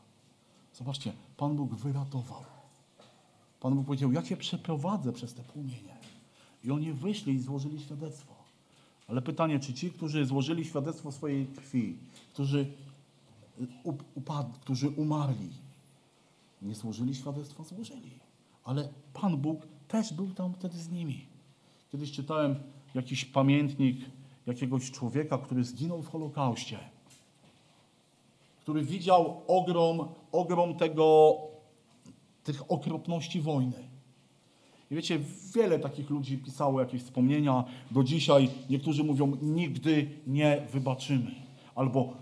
Zobaczcie, 0.72 1.12
Pan 1.36 1.56
Bóg 1.56 1.74
wyratował. 1.74 2.40
Pan 3.60 3.74
Bóg 3.74 3.86
powiedział, 3.86 4.12
ja 4.12 4.22
Cię 4.22 4.36
przeprowadzę 4.36 5.12
przez 5.12 5.34
te 5.34 5.42
płomienie. 5.42 6.01
I 6.64 6.70
oni 6.70 6.92
wyszli 6.92 7.34
i 7.34 7.38
złożyli 7.38 7.80
świadectwo. 7.80 8.34
Ale 9.08 9.22
pytanie, 9.22 9.60
czy 9.60 9.74
ci, 9.74 9.90
którzy 9.90 10.26
złożyli 10.26 10.64
świadectwo 10.64 11.12
swojej 11.12 11.46
krwi, 11.46 11.96
którzy, 12.32 12.66
upadli, 14.14 14.54
którzy 14.60 14.88
umarli, 14.88 15.48
nie 16.62 16.74
złożyli 16.74 17.14
świadectwa? 17.14 17.64
Złożyli. 17.64 18.10
Ale 18.64 18.88
Pan 19.12 19.36
Bóg 19.36 19.66
też 19.88 20.14
był 20.14 20.30
tam 20.30 20.54
wtedy 20.54 20.78
z 20.78 20.90
nimi. 20.90 21.26
Kiedyś 21.92 22.12
czytałem 22.12 22.56
jakiś 22.94 23.24
pamiętnik 23.24 23.96
jakiegoś 24.46 24.90
człowieka, 24.90 25.38
który 25.38 25.64
zginął 25.64 26.02
w 26.02 26.08
Holokauście, 26.08 26.78
który 28.60 28.82
widział 28.82 29.42
ogrom, 29.46 30.08
ogrom 30.32 30.76
tego, 30.76 31.36
tych 32.44 32.70
okropności 32.70 33.40
wojny. 33.40 33.91
I 34.92 34.94
wiecie, 34.94 35.20
wiele 35.54 35.78
takich 35.78 36.10
ludzi 36.10 36.38
pisało 36.38 36.80
jakieś 36.80 37.02
wspomnienia. 37.02 37.64
Do 37.90 38.04
dzisiaj 38.04 38.50
niektórzy 38.70 39.04
mówią, 39.04 39.36
nigdy 39.42 40.08
nie 40.26 40.66
wybaczymy. 40.72 41.34
Albo 41.74 42.16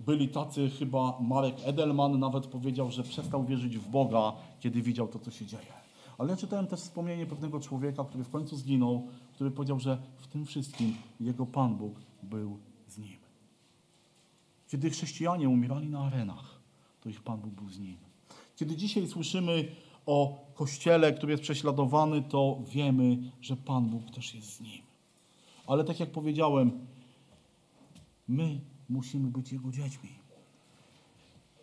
byli 0.00 0.28
tacy, 0.28 0.70
chyba 0.70 1.18
Marek 1.20 1.54
Edelman 1.64 2.18
nawet 2.18 2.46
powiedział, 2.46 2.90
że 2.90 3.02
przestał 3.02 3.44
wierzyć 3.44 3.78
w 3.78 3.88
Boga, 3.88 4.32
kiedy 4.60 4.82
widział 4.82 5.08
to, 5.08 5.18
co 5.18 5.30
się 5.30 5.46
dzieje. 5.46 5.72
Ale 6.18 6.30
ja 6.30 6.36
czytałem 6.36 6.66
też 6.66 6.80
wspomnienie 6.80 7.26
pewnego 7.26 7.60
człowieka, 7.60 8.04
który 8.04 8.24
w 8.24 8.30
końcu 8.30 8.56
zginął, 8.56 9.08
który 9.34 9.50
powiedział, 9.50 9.80
że 9.80 9.98
w 10.16 10.26
tym 10.26 10.46
wszystkim 10.46 10.94
jego 11.20 11.46
Pan 11.46 11.76
Bóg 11.76 11.94
był 12.22 12.58
z 12.88 12.98
nim. 12.98 13.18
Kiedy 14.68 14.90
chrześcijanie 14.90 15.48
umierali 15.48 15.88
na 15.88 16.00
arenach, 16.00 16.60
to 17.00 17.08
ich 17.08 17.22
Pan 17.22 17.40
Bóg 17.40 17.50
był 17.50 17.68
z 17.68 17.78
nim. 17.78 17.96
Kiedy 18.56 18.76
dzisiaj 18.76 19.06
słyszymy 19.06 19.68
o 20.06 20.44
Kościele, 20.54 21.12
który 21.12 21.32
jest 21.32 21.42
prześladowany, 21.42 22.22
to 22.22 22.58
wiemy, 22.68 23.18
że 23.40 23.56
Pan 23.56 23.86
Bóg 23.86 24.10
też 24.10 24.34
jest 24.34 24.56
z 24.56 24.60
nim. 24.60 24.82
Ale 25.66 25.84
tak 25.84 26.00
jak 26.00 26.10
powiedziałem, 26.10 26.86
my 28.28 28.60
musimy 28.88 29.30
być 29.30 29.52
Jego 29.52 29.70
dziećmi. 29.70 30.10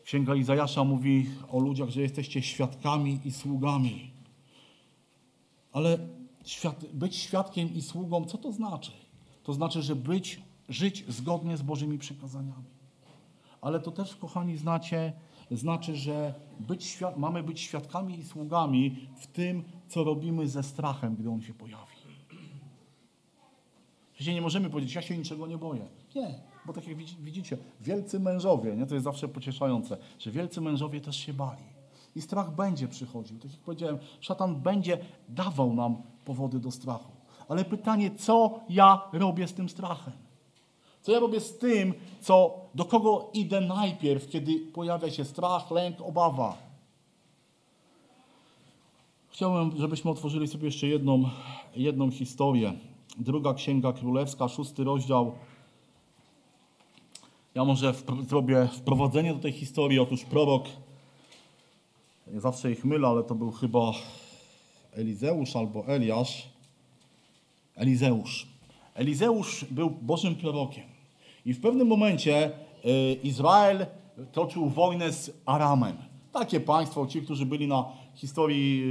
Księga 0.04 0.36
Izajasza 0.36 0.84
mówi 0.84 1.30
o 1.52 1.60
ludziach, 1.60 1.90
że 1.90 2.02
jesteście 2.02 2.42
świadkami 2.42 3.20
i 3.26 3.32
sługami. 3.32 4.12
Ale 5.72 5.98
być 6.94 7.16
świadkiem 7.16 7.74
i 7.74 7.82
sługą, 7.82 8.26
co 8.26 8.38
to 8.38 8.52
znaczy? 8.52 8.92
To 9.44 9.54
znaczy, 9.54 9.82
że 9.82 9.96
być, 9.96 10.42
żyć 10.70 11.06
zgodnie 11.08 11.58
z 11.58 11.62
Bożymi 11.62 11.98
przykazaniami. 11.98 12.72
Ale 13.62 13.80
to 13.80 13.92
też, 13.92 14.16
kochani, 14.16 14.58
znacie, 14.58 15.14
znaczy, 15.58 15.96
że 15.96 16.34
być 16.60 17.00
mamy 17.18 17.44
być 17.44 17.60
świadkami 17.60 18.20
i 18.20 18.24
sługami 18.24 19.08
w 19.16 19.28
tym, 19.28 19.64
co 19.88 20.04
robimy 20.04 20.48
ze 20.48 20.64
strachem, 20.64 21.16
gdy 21.16 21.30
on 21.30 21.42
się 21.42 21.54
pojawi. 21.54 21.92
Przecież 24.14 24.36
nie 24.36 24.42
możemy 24.42 24.70
powiedzieć, 24.70 24.96
ja 24.96 25.02
się 25.02 25.18
niczego 25.18 25.48
nie 25.48 25.58
boję. 25.58 25.88
Nie, 26.16 26.40
bo 26.66 26.74
tak 26.74 26.88
jak 26.88 26.98
widzicie, 26.98 27.58
wielcy 27.82 28.20
mężowie, 28.20 28.76
nie, 28.76 28.86
to 28.86 28.94
jest 28.94 29.04
zawsze 29.04 29.28
pocieszające, 29.28 29.98
że 30.20 30.32
wielcy 30.32 30.62
mężowie 30.62 31.02
też 31.02 31.16
się 31.16 31.34
bali. 31.34 31.64
I 32.16 32.22
strach 32.22 32.56
będzie 32.56 32.88
przychodził. 32.88 33.40
Tak 33.40 33.52
jak 33.52 33.62
powiedziałem, 33.62 33.98
szatan 34.20 34.56
będzie 34.56 34.98
dawał 35.30 35.74
nam 35.74 36.02
powody 36.26 36.60
do 36.60 36.72
strachu. 36.72 37.12
Ale 37.48 37.66
pytanie, 37.66 38.12
co 38.12 38.60
ja 38.70 39.02
robię 39.14 39.48
z 39.48 39.54
tym 39.54 39.70
strachem? 39.70 40.14
Co 41.02 41.12
ja 41.12 41.20
robię 41.20 41.40
z 41.40 41.58
tym, 41.58 41.94
co, 42.20 42.61
do 42.76 42.86
kogo 42.86 43.30
idę 43.34 43.62
najpierw, 43.62 44.30
kiedy 44.30 44.60
pojawia 44.60 45.12
się 45.12 45.26
strach, 45.26 45.72
lęk, 45.72 46.02
obawa? 46.02 46.58
Chciałbym, 49.30 49.78
żebyśmy 49.78 50.12
otworzyli 50.12 50.48
sobie 50.48 50.66
jeszcze 50.66 50.88
jedną, 50.88 51.30
jedną 51.76 52.12
historię. 52.12 52.74
Druga 53.18 53.54
Księga 53.54 53.94
Królewska, 53.94 54.48
szósty 54.48 54.84
rozdział. 54.84 55.32
Ja 57.56 57.66
może 57.66 57.94
zrobię 58.28 58.68
wprowadzenie 58.68 59.34
do 59.34 59.40
tej 59.40 59.52
historii. 59.52 60.00
Otóż 60.00 60.24
prorok, 60.24 60.64
nie 62.28 62.42
zawsze 62.42 62.72
ich 62.72 62.86
mylę, 62.86 63.08
ale 63.08 63.24
to 63.24 63.36
był 63.36 63.52
chyba 63.52 63.92
Elizeusz 64.94 65.56
albo 65.56 65.88
Eliasz. 65.88 66.50
Elizeusz. 67.76 68.48
Elizeusz 68.94 69.66
był 69.66 69.90
Bożym 69.90 70.36
prorokiem. 70.36 70.91
I 71.46 71.54
w 71.54 71.62
pewnym 71.62 71.88
momencie 71.88 72.52
y, 72.86 73.14
Izrael 73.24 73.86
toczył 74.32 74.70
wojnę 74.70 75.12
z 75.12 75.32
Aramem. 75.46 75.98
Takie 76.32 76.60
państwo, 76.60 77.08
ci, 77.08 77.22
którzy 77.22 77.46
byli 77.46 77.68
na 77.68 77.86
historii, 78.16 78.84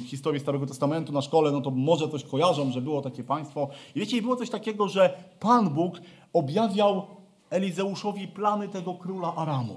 y, 0.00 0.04
historii 0.04 0.40
Starego 0.40 0.66
Testamentu 0.66 1.12
na 1.12 1.22
szkole, 1.22 1.52
no 1.52 1.60
to 1.60 1.70
może 1.70 2.08
coś 2.08 2.24
kojarzą, 2.24 2.72
że 2.72 2.80
było 2.80 3.02
takie 3.02 3.24
państwo. 3.24 3.68
I 3.94 4.00
wiecie, 4.00 4.22
było 4.22 4.36
coś 4.36 4.50
takiego, 4.50 4.88
że 4.88 5.14
Pan 5.40 5.70
Bóg 5.70 6.00
objawiał 6.32 7.02
Elizeuszowi 7.50 8.28
plany 8.28 8.68
tego 8.68 8.94
króla 8.94 9.34
Aramu. 9.36 9.76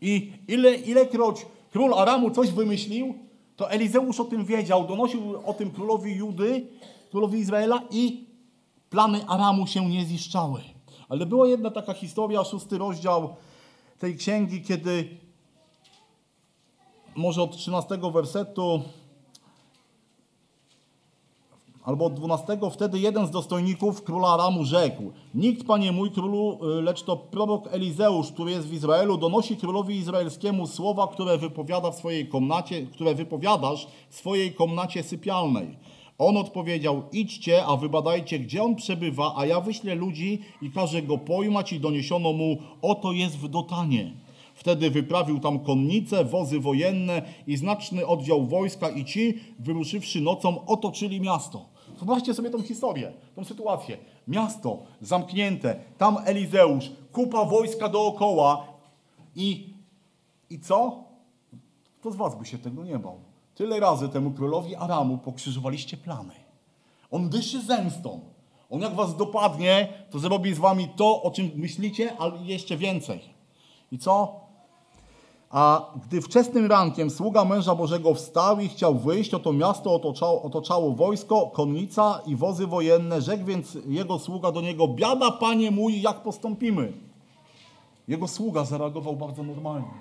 I 0.00 0.32
ile, 0.48 0.74
ilekroć 0.74 1.46
król 1.72 1.94
Aramu 1.94 2.30
coś 2.30 2.50
wymyślił, 2.50 3.14
to 3.56 3.70
Elizeusz 3.70 4.20
o 4.20 4.24
tym 4.24 4.44
wiedział, 4.44 4.86
donosił 4.86 5.20
o 5.46 5.54
tym 5.54 5.70
królowi 5.70 6.14
Judy, 6.14 6.66
królowi 7.10 7.38
Izraela 7.38 7.82
i 7.90 8.24
plany 8.90 9.26
Aramu 9.26 9.66
się 9.66 9.88
nie 9.88 10.04
ziszczały. 10.04 10.60
Ale 11.10 11.26
była 11.26 11.48
jedna 11.48 11.70
taka 11.70 11.94
historia, 11.94 12.44
szósty 12.44 12.78
rozdział 12.78 13.36
tej 13.98 14.16
księgi, 14.16 14.62
kiedy 14.62 15.08
może 17.16 17.42
od 17.42 17.56
13 17.56 17.98
wersetu 18.12 18.82
albo 21.82 22.04
od 22.04 22.14
12, 22.14 22.58
wtedy 22.72 22.98
jeden 22.98 23.26
z 23.26 23.30
dostojników 23.30 24.02
króla 24.02 24.28
Aramu 24.28 24.64
rzekł: 24.64 25.02
Nikt, 25.34 25.66
panie 25.66 25.92
mój 25.92 26.10
królu, 26.10 26.58
y, 26.78 26.82
lecz 26.82 27.02
to 27.02 27.16
prorok 27.16 27.68
Elizeusz, 27.72 28.32
który 28.32 28.50
jest 28.50 28.68
w 28.68 28.72
Izraelu, 28.72 29.18
donosi 29.18 29.56
królowi 29.56 29.96
izraelskiemu 29.96 30.66
słowa, 30.66 31.08
które 31.08 31.38
wypowiada 31.38 31.90
w 31.90 31.96
swojej 31.96 32.28
komnacie, 32.28 32.86
które 32.86 33.14
wypowiadasz 33.14 33.86
w 34.08 34.14
swojej 34.14 34.54
komnacie 34.54 35.02
sypialnej. 35.02 35.76
On 36.20 36.36
odpowiedział: 36.36 37.02
Idźcie, 37.12 37.64
a 37.64 37.76
wybadajcie, 37.76 38.38
gdzie 38.38 38.62
on 38.62 38.76
przebywa, 38.76 39.34
a 39.36 39.46
ja 39.46 39.60
wyślę 39.60 39.94
ludzi 39.94 40.42
i 40.62 40.70
każę 40.70 41.02
go 41.02 41.18
pojmać, 41.18 41.72
i 41.72 41.80
doniesiono 41.80 42.32
mu: 42.32 42.56
Oto 42.82 43.12
jest 43.12 43.38
w 43.38 43.48
Dotanie. 43.48 44.12
Wtedy 44.54 44.90
wyprawił 44.90 45.40
tam 45.40 45.58
konnice, 45.58 46.24
wozy 46.24 46.60
wojenne 46.60 47.22
i 47.46 47.56
znaczny 47.56 48.06
oddział 48.06 48.46
wojska, 48.46 48.90
i 48.90 49.04
ci, 49.04 49.38
wyruszywszy 49.58 50.20
nocą, 50.20 50.66
otoczyli 50.66 51.20
miasto. 51.20 51.64
Zobaczcie 51.98 52.34
sobie 52.34 52.50
tą 52.50 52.62
historię, 52.62 53.12
tą 53.36 53.44
sytuację. 53.44 53.98
Miasto 54.28 54.78
zamknięte, 55.00 55.76
tam 55.98 56.16
Elizeusz, 56.24 56.90
kupa 57.12 57.44
wojska 57.44 57.88
dookoła 57.88 58.66
i, 59.36 59.74
i 60.50 60.60
co? 60.60 61.04
Kto 62.00 62.10
z 62.10 62.16
was 62.16 62.38
by 62.38 62.44
się 62.44 62.58
tego 62.58 62.84
nie 62.84 62.98
bał? 62.98 63.29
Tyle 63.60 63.80
razy 63.80 64.08
temu 64.08 64.30
królowi 64.30 64.76
Aramu 64.76 65.18
pokrzyżowaliście 65.18 65.96
plany. 65.96 66.34
On 67.10 67.28
dyszy 67.28 67.62
zemstą. 67.62 68.20
On 68.70 68.80
jak 68.80 68.94
was 68.94 69.16
dopadnie, 69.16 69.88
to 70.10 70.18
zrobi 70.18 70.54
z 70.54 70.58
wami 70.58 70.88
to, 70.96 71.22
o 71.22 71.30
czym 71.30 71.50
myślicie, 71.54 72.16
ale 72.18 72.38
jeszcze 72.42 72.76
więcej. 72.76 73.20
I 73.92 73.98
co? 73.98 74.40
A 75.50 75.92
gdy 76.06 76.20
wczesnym 76.20 76.66
rankiem 76.66 77.10
sługa 77.10 77.44
męża 77.44 77.74
Bożego 77.74 78.14
wstał 78.14 78.60
i 78.60 78.68
chciał 78.68 78.94
wyjść, 78.94 79.34
oto 79.34 79.52
miasto 79.52 79.94
otoczało, 79.94 80.42
otoczało 80.42 80.92
wojsko, 80.92 81.46
konnica 81.46 82.20
i 82.26 82.36
wozy 82.36 82.66
wojenne. 82.66 83.20
Rzekł 83.20 83.44
więc 83.44 83.78
jego 83.86 84.18
sługa 84.18 84.52
do 84.52 84.60
niego, 84.60 84.88
biada 84.88 85.30
panie 85.30 85.70
mój, 85.70 86.02
jak 86.02 86.22
postąpimy? 86.22 86.92
Jego 88.08 88.28
sługa 88.28 88.64
zareagował 88.64 89.16
bardzo 89.16 89.42
normalnie. 89.42 89.94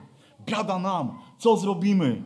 Biada 0.45 0.79
nam, 0.79 1.19
co 1.37 1.57
zrobimy? 1.57 2.23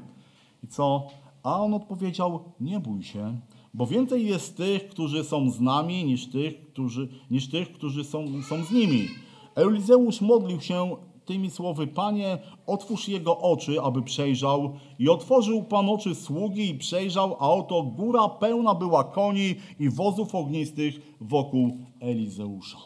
I 0.64 0.68
co? 0.68 1.08
A 1.44 1.62
on 1.62 1.74
odpowiedział, 1.74 2.44
nie 2.60 2.80
bój 2.80 3.04
się, 3.04 3.40
bo 3.74 3.88
więcej 3.88 4.26
jest 4.26 4.58
tych, 4.58 4.88
którzy 4.88 5.24
są 5.24 5.52
z 5.52 5.62
nami, 5.62 6.06
niż 6.06 6.30
tych, 6.30 6.68
którzy, 6.68 7.10
niż 7.32 7.50
tych, 7.50 7.74
którzy 7.74 8.04
są, 8.04 8.26
są 8.50 8.64
z 8.64 8.72
nimi. 8.72 9.08
Elizeusz 9.56 10.22
modlił 10.22 10.62
się 10.62 10.96
tymi 11.26 11.52
słowy, 11.52 11.88
Panie, 11.88 12.38
otwórz 12.68 13.08
jego 13.08 13.40
oczy, 13.40 13.82
aby 13.82 14.02
przejrzał. 14.02 14.74
I 15.00 15.10
otworzył 15.10 15.64
Pan 15.64 15.90
oczy 15.90 16.16
sługi 16.16 16.70
i 16.70 16.78
przejrzał, 16.78 17.38
a 17.40 17.50
oto 17.50 17.84
góra 17.84 18.30
pełna 18.30 18.76
była 18.76 19.04
koni 19.04 19.56
i 19.80 19.90
wozów 19.90 20.36
ognistych 20.36 21.16
wokół 21.22 21.78
Elizeusza. 22.00 22.78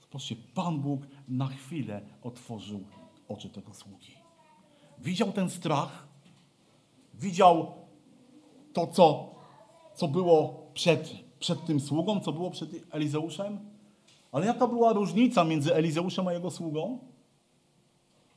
Zobaczcie, 0.00 0.36
Pan 0.54 0.80
Bóg 0.80 1.00
na 1.28 1.46
chwilę 1.46 2.00
otworzył 2.22 2.80
oczy 3.28 3.48
tego 3.48 3.74
sługi. 3.74 4.12
Widział 4.98 5.32
ten 5.32 5.50
strach, 5.50 6.07
widział 7.18 7.72
to, 8.72 8.86
co, 8.86 9.34
co 9.94 10.08
było 10.08 10.66
przed, 10.74 11.14
przed 11.38 11.64
tym 11.66 11.80
sługą, 11.80 12.20
co 12.20 12.32
było 12.32 12.50
przed 12.50 12.70
Elizeuszem, 12.90 13.58
ale 14.32 14.46
jaka 14.46 14.66
była 14.66 14.92
różnica 14.92 15.44
między 15.44 15.74
Elizeuszem 15.74 16.28
a 16.28 16.32
jego 16.32 16.50
sługą? 16.50 16.98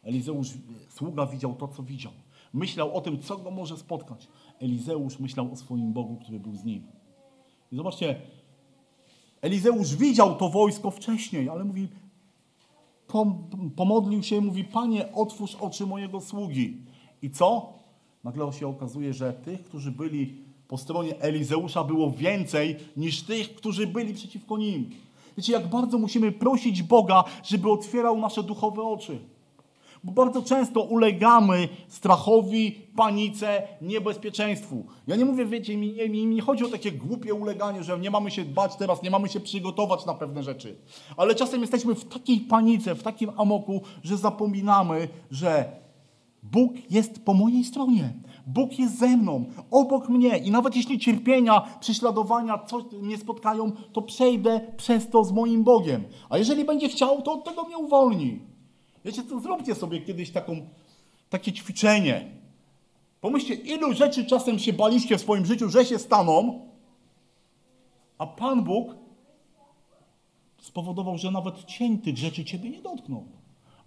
Elizeusz, 0.04 0.48
sługa 0.90 1.26
widział 1.26 1.54
to, 1.54 1.68
co 1.68 1.84
widział. 1.84 2.12
Myślał 2.54 2.96
o 2.98 3.02
tym, 3.02 3.20
co 3.20 3.38
go 3.38 3.52
może 3.52 3.78
spotkać. 3.78 4.28
Elizeusz 4.60 5.20
myślał 5.20 5.52
o 5.52 5.56
swoim 5.56 5.94
Bogu, 5.94 6.16
który 6.16 6.40
był 6.40 6.56
z 6.56 6.64
nim. 6.64 6.88
I 7.72 7.76
zobaczcie, 7.76 8.22
Elizeusz 9.42 9.96
widział 9.96 10.36
to 10.36 10.50
wojsko 10.50 10.92
wcześniej, 10.92 11.50
ale 11.50 11.64
mówi, 11.64 11.88
pomodlił 13.76 14.24
się 14.24 14.36
i 14.36 14.42
mówi, 14.42 14.64
Panie, 14.64 15.14
otwórz 15.14 15.56
oczy 15.56 15.86
mojego 15.86 16.22
sługi. 16.22 16.78
I 17.22 17.32
co? 17.32 17.74
Nagle 18.24 18.54
się 18.54 18.68
okazuje, 18.68 19.14
że 19.14 19.34
tych, 19.34 19.64
którzy 19.64 19.92
byli 19.92 20.36
po 20.68 20.78
stronie 20.78 21.20
Elizeusza 21.20 21.84
było 21.84 22.12
więcej 22.12 22.76
niż 22.98 23.24
tych, 23.24 23.56
którzy 23.56 23.88
byli 23.88 24.14
przeciwko 24.14 24.58
nim. 24.58 24.90
Wiecie, 25.38 25.54
jak 25.54 25.70
bardzo 25.70 25.98
musimy 25.98 26.32
prosić 26.32 26.84
Boga, 26.84 27.24
żeby 27.44 27.72
otwierał 27.72 28.18
nasze 28.20 28.44
duchowe 28.44 28.84
oczy. 28.84 29.20
Bo 30.04 30.12
bardzo 30.12 30.42
często 30.42 30.82
ulegamy 30.82 31.70
strachowi, 31.88 32.72
panice, 32.96 33.68
niebezpieczeństwu. 33.82 34.86
Ja 35.08 35.16
nie 35.16 35.26
mówię, 35.26 35.46
wiecie, 35.46 35.78
mi 35.78 35.94
nie, 35.94 36.10
mi 36.10 36.26
nie 36.26 36.42
chodzi 36.42 36.66
o 36.66 36.68
takie 36.68 36.92
głupie 36.92 37.34
uleganie, 37.34 37.84
że 37.84 38.00
nie 38.00 38.12
mamy 38.12 38.32
się 38.32 38.46
dbać 38.46 38.76
teraz, 38.76 39.04
nie 39.04 39.12
mamy 39.12 39.30
się 39.30 39.40
przygotować 39.40 40.06
na 40.06 40.14
pewne 40.14 40.44
rzeczy. 40.44 40.76
Ale 41.18 41.36
czasem 41.36 41.62
jesteśmy 41.62 41.96
w 41.96 42.06
takiej 42.06 42.40
panice, 42.40 42.96
w 42.96 43.04
takim 43.04 43.32
amoku, 43.38 43.82
że 44.04 44.18
zapominamy, 44.18 45.08
że 45.32 45.82
Bóg 46.44 46.72
jest 46.90 47.26
po 47.26 47.34
mojej 47.34 47.64
stronie. 47.64 48.14
Bóg 48.48 48.80
jest 48.80 49.00
ze 49.00 49.18
mną, 49.18 49.46
obok 49.72 50.10
mnie 50.10 50.38
i 50.38 50.52
nawet 50.52 50.76
jeśli 50.76 51.00
cierpienia, 51.00 51.62
prześladowania 51.80 52.58
coś 52.58 52.84
mnie 53.02 53.18
spotkają, 53.18 53.72
to 53.72 54.02
przejdę 54.02 54.62
przez 54.78 55.10
to 55.10 55.24
z 55.24 55.32
moim 55.32 55.64
Bogiem. 55.64 56.04
A 56.30 56.38
jeżeli 56.38 56.66
będzie 56.66 56.90
chciał, 56.90 57.22
to 57.22 57.34
od 57.34 57.44
tego 57.44 57.64
mnie 57.64 57.78
uwolni. 57.78 58.40
Wiecie 59.06 59.24
co, 59.24 59.40
zróbcie 59.40 59.76
sobie 59.76 60.02
kiedyś 60.02 60.32
taką, 60.32 60.68
takie 61.30 61.54
ćwiczenie. 61.54 62.32
Pomyślcie, 63.22 63.54
ilu 63.54 63.94
rzeczy 63.94 64.26
czasem 64.26 64.60
się 64.60 64.74
baliście 64.74 65.18
w 65.18 65.22
swoim 65.22 65.46
życiu, 65.46 65.70
że 65.70 65.86
się 65.86 66.00
staną, 66.00 66.68
a 68.18 68.28
Pan 68.28 68.64
Bóg 68.64 68.96
spowodował, 70.62 71.18
że 71.18 71.32
nawet 71.32 71.64
cień 71.64 71.98
tych 71.98 72.18
rzeczy 72.18 72.46
ciebie 72.46 72.70
nie 72.70 72.82
dotknął. 72.82 73.41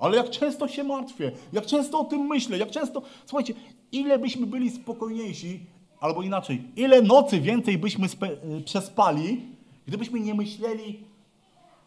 Ale 0.04 0.16
jak 0.16 0.30
często 0.30 0.68
się 0.68 0.84
martwię, 0.84 1.32
jak 1.52 1.66
często 1.66 2.00
o 2.00 2.04
tym 2.04 2.20
myślę, 2.20 2.58
jak 2.58 2.70
często. 2.70 3.02
Słuchajcie, 3.26 3.54
ile 3.92 4.18
byśmy 4.18 4.46
byli 4.46 4.70
spokojniejsi, 4.70 5.66
albo 6.00 6.22
inaczej, 6.22 6.64
ile 6.76 7.02
nocy 7.02 7.40
więcej 7.40 7.78
byśmy 7.78 8.06
y, 8.06 8.62
przespali, 8.64 9.42
gdybyśmy 9.86 10.20
nie 10.20 10.34
myśleli, 10.34 11.04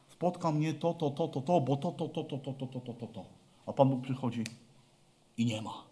spotka 0.09 0.51
mnie 0.51 0.74
to, 0.74 0.93
to, 0.93 1.09
to, 1.09 1.28
to, 1.28 1.41
to, 1.41 1.61
bo 1.61 1.78
to, 1.78 1.91
to, 1.91 2.07
to, 2.07 2.24
to, 2.24 2.38
to, 2.38 2.53
to, 2.53 2.65
to, 2.65 2.80
to, 2.80 2.93
to, 2.93 3.07
to. 3.07 3.26
A 3.65 3.74
Pan 3.74 3.89
Bóg 3.89 4.01
przychodzi 4.01 4.43
i 5.38 5.45
nie 5.45 5.61
ma. 5.61 5.84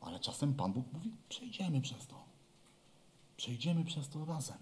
Ale 0.00 0.20
czasem 0.20 0.54
Pan 0.54 0.72
Bóg 0.72 0.84
mówi, 0.92 1.12
przejdziemy 1.28 1.80
przez 1.80 2.06
to. 2.06 2.14
Przejdziemy 3.36 3.84
przez 3.84 4.08
to 4.08 4.24
razem. 4.24 4.58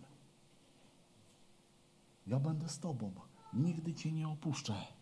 Ja 2.27 2.39
będę 2.39 2.69
z 2.69 2.79
Tobą. 2.79 3.11
Nigdy 3.53 3.95
Cię 3.95 4.13
nie 4.13 4.29
opuszczę. 4.29 4.96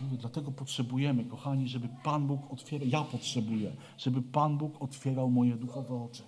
Dlatego 0.00 0.50
potrzebujemy, 0.50 1.24
kochani, 1.24 1.68
żeby 1.68 1.88
Pan 2.04 2.26
Bóg 2.26 2.40
otwierał, 2.52 2.88
ja 2.88 3.02
potrzebuję, 3.02 3.72
żeby 3.98 4.22
Pan 4.22 4.58
Bóg 4.58 4.82
otwierał 4.82 5.30
moje 5.30 5.56
duchowe 5.56 6.02
oczy. 6.04 6.22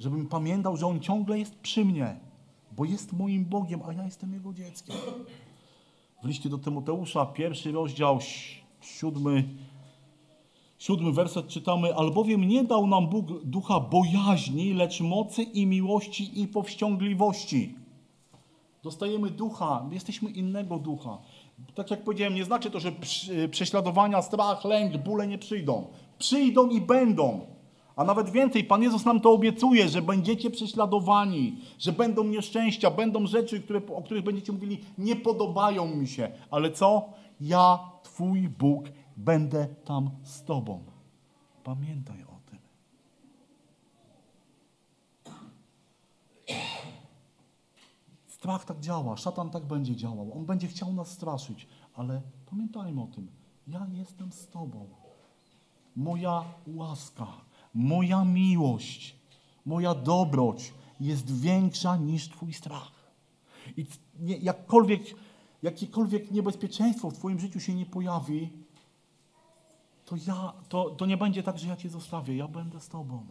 Żebym 0.00 0.26
pamiętał, 0.26 0.76
że 0.76 0.86
On 0.86 1.00
ciągle 1.00 1.38
jest 1.38 1.54
przy 1.54 1.84
mnie, 1.84 2.16
bo 2.76 2.84
jest 2.84 3.12
moim 3.12 3.44
Bogiem, 3.44 3.80
a 3.88 3.92
ja 3.92 4.04
jestem 4.04 4.32
Jego 4.32 4.52
dzieckiem. 4.52 4.96
W 6.22 6.26
liście 6.26 6.48
do 6.48 6.58
Tymoteusza, 6.58 7.26
pierwszy 7.26 7.72
rozdział, 7.72 8.20
si- 8.20 8.56
siódmy, 8.80 9.44
siódmy 10.78 11.12
werset 11.12 11.48
czytamy, 11.48 11.94
albowiem 11.94 12.48
nie 12.48 12.64
dał 12.64 12.86
nam 12.86 13.08
Bóg 13.08 13.44
ducha 13.44 13.80
bojaźni, 13.80 14.72
lecz 14.74 15.00
mocy 15.00 15.42
i 15.42 15.66
miłości 15.66 16.40
i 16.42 16.48
powściągliwości. 16.48 17.74
Dostajemy 18.82 19.30
ducha, 19.30 19.86
jesteśmy 19.92 20.30
innego 20.30 20.78
ducha. 20.78 21.18
Tak 21.74 21.90
jak 21.90 22.04
powiedziałem, 22.04 22.34
nie 22.34 22.44
znaczy 22.44 22.70
to, 22.70 22.80
że 22.80 22.92
prześladowania, 23.50 24.22
strach, 24.22 24.64
lęk, 24.64 24.96
bóle 24.96 25.26
nie 25.26 25.38
przyjdą. 25.38 25.86
Przyjdą 26.18 26.68
i 26.68 26.80
będą. 26.80 27.40
A 27.96 28.04
nawet 28.04 28.30
więcej, 28.30 28.64
Pan 28.64 28.82
Jezus 28.82 29.04
nam 29.04 29.20
to 29.20 29.32
obiecuje, 29.32 29.88
że 29.88 30.02
będziecie 30.02 30.50
prześladowani, 30.50 31.58
że 31.78 31.92
będą 31.92 32.24
nieszczęścia, 32.24 32.90
będą 32.90 33.26
rzeczy, 33.26 33.60
które, 33.60 33.80
o 33.94 34.02
których 34.02 34.24
będziecie 34.24 34.52
mówili, 34.52 34.78
nie 34.98 35.16
podobają 35.16 35.86
mi 35.86 36.08
się. 36.08 36.30
Ale 36.50 36.70
co? 36.70 37.08
Ja, 37.40 37.78
Twój 38.02 38.48
Bóg, 38.48 38.84
będę 39.16 39.66
tam 39.84 40.10
z 40.22 40.44
Tobą. 40.44 40.80
Pamiętaj 41.64 42.22
o 42.22 42.50
tym. 42.50 42.58
Strach 48.46 48.64
tak 48.64 48.80
działa, 48.80 49.16
szatan 49.16 49.50
tak 49.50 49.64
będzie 49.64 49.96
działał. 49.96 50.38
On 50.38 50.46
będzie 50.46 50.68
chciał 50.68 50.92
nas 50.92 51.08
straszyć, 51.08 51.66
ale 51.94 52.22
pamiętajmy 52.50 53.02
o 53.02 53.06
tym. 53.06 53.28
Ja 53.66 53.86
jestem 53.92 54.32
z 54.32 54.48
Tobą. 54.48 54.88
Moja 55.96 56.44
łaska, 56.66 57.26
moja 57.74 58.24
miłość, 58.24 59.16
moja 59.64 59.94
dobroć 59.94 60.74
jest 61.00 61.40
większa 61.40 61.96
niż 61.96 62.28
Twój 62.28 62.52
strach. 62.52 62.92
I 63.76 63.86
nie, 64.18 64.36
jakkolwiek, 64.36 65.02
jakiekolwiek 65.62 66.30
niebezpieczeństwo 66.30 67.10
w 67.10 67.14
Twoim 67.14 67.40
życiu 67.40 67.60
się 67.60 67.74
nie 67.74 67.86
pojawi, 67.86 68.50
to, 70.04 70.16
ja, 70.26 70.52
to, 70.68 70.90
to 70.90 71.06
nie 71.06 71.16
będzie 71.16 71.42
tak, 71.42 71.58
że 71.58 71.68
ja 71.68 71.76
Cię 71.76 71.88
zostawię. 71.88 72.36
Ja 72.36 72.48
będę 72.48 72.80
z 72.80 72.88
Tobą. 72.88 73.26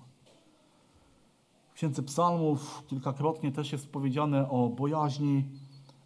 Księdze 1.75 2.03
Psalmów 2.03 2.83
kilkakrotnie 2.87 3.51
też 3.51 3.71
jest 3.71 3.87
powiedziane 3.87 4.49
o 4.49 4.69
bojaźni, 4.69 5.43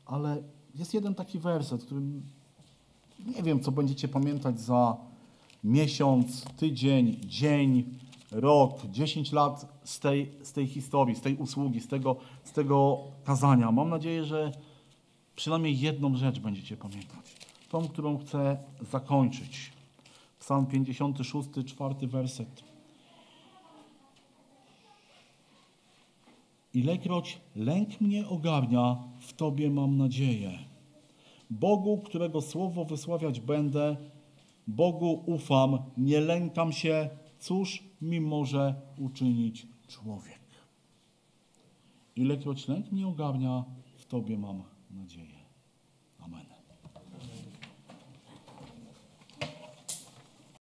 ale 0.05 0.43
jest 0.75 0.93
jeden 0.93 1.15
taki 1.15 1.39
werset, 1.39 1.85
który 1.85 2.01
nie 3.35 3.43
wiem, 3.43 3.59
co 3.59 3.71
będziecie 3.71 4.07
pamiętać 4.07 4.59
za 4.59 4.97
miesiąc, 5.63 6.45
tydzień, 6.57 7.19
dzień, 7.25 7.97
rok, 8.31 8.87
10 8.91 9.31
lat 9.31 9.79
z 9.83 9.99
tej, 9.99 10.31
z 10.43 10.53
tej 10.53 10.67
historii, 10.67 11.15
z 11.15 11.21
tej 11.21 11.35
usługi, 11.35 11.79
z 11.79 11.87
tego, 11.87 12.15
z 12.43 12.51
tego 12.51 12.99
kazania. 13.23 13.71
Mam 13.71 13.89
nadzieję, 13.89 14.23
że 14.25 14.51
przynajmniej 15.35 15.79
jedną 15.79 16.15
rzecz 16.15 16.39
będziecie 16.39 16.77
pamiętać. 16.77 17.35
Tą, 17.69 17.87
którą 17.87 18.17
chcę 18.17 18.57
zakończyć. 18.91 19.73
Psalm 20.39 20.65
56, 20.65 21.49
czwarty 21.65 22.07
werset. 22.07 22.68
Ilekroć 26.79 27.41
lęk 27.55 28.01
mnie 28.01 28.27
ogarnia, 28.27 28.97
w 29.19 29.33
Tobie 29.33 29.69
mam 29.69 29.97
nadzieję. 29.97 30.59
Bogu, 31.49 31.97
którego 31.97 32.41
słowo 32.41 32.85
wysławiać 32.85 33.39
będę, 33.39 33.97
Bogu 34.67 35.23
ufam, 35.25 35.77
nie 35.97 36.19
lękam 36.19 36.71
się, 36.71 37.09
cóż 37.39 37.83
mi 38.01 38.21
może 38.21 38.75
uczynić 38.97 39.67
człowiek. 39.87 40.41
Ilekroć 42.15 42.67
lęk 42.67 42.91
mnie 42.91 43.07
ogarnia, 43.07 43.65
w 43.95 44.05
Tobie 44.05 44.37
mam 44.37 44.63
nadzieję. 44.91 45.28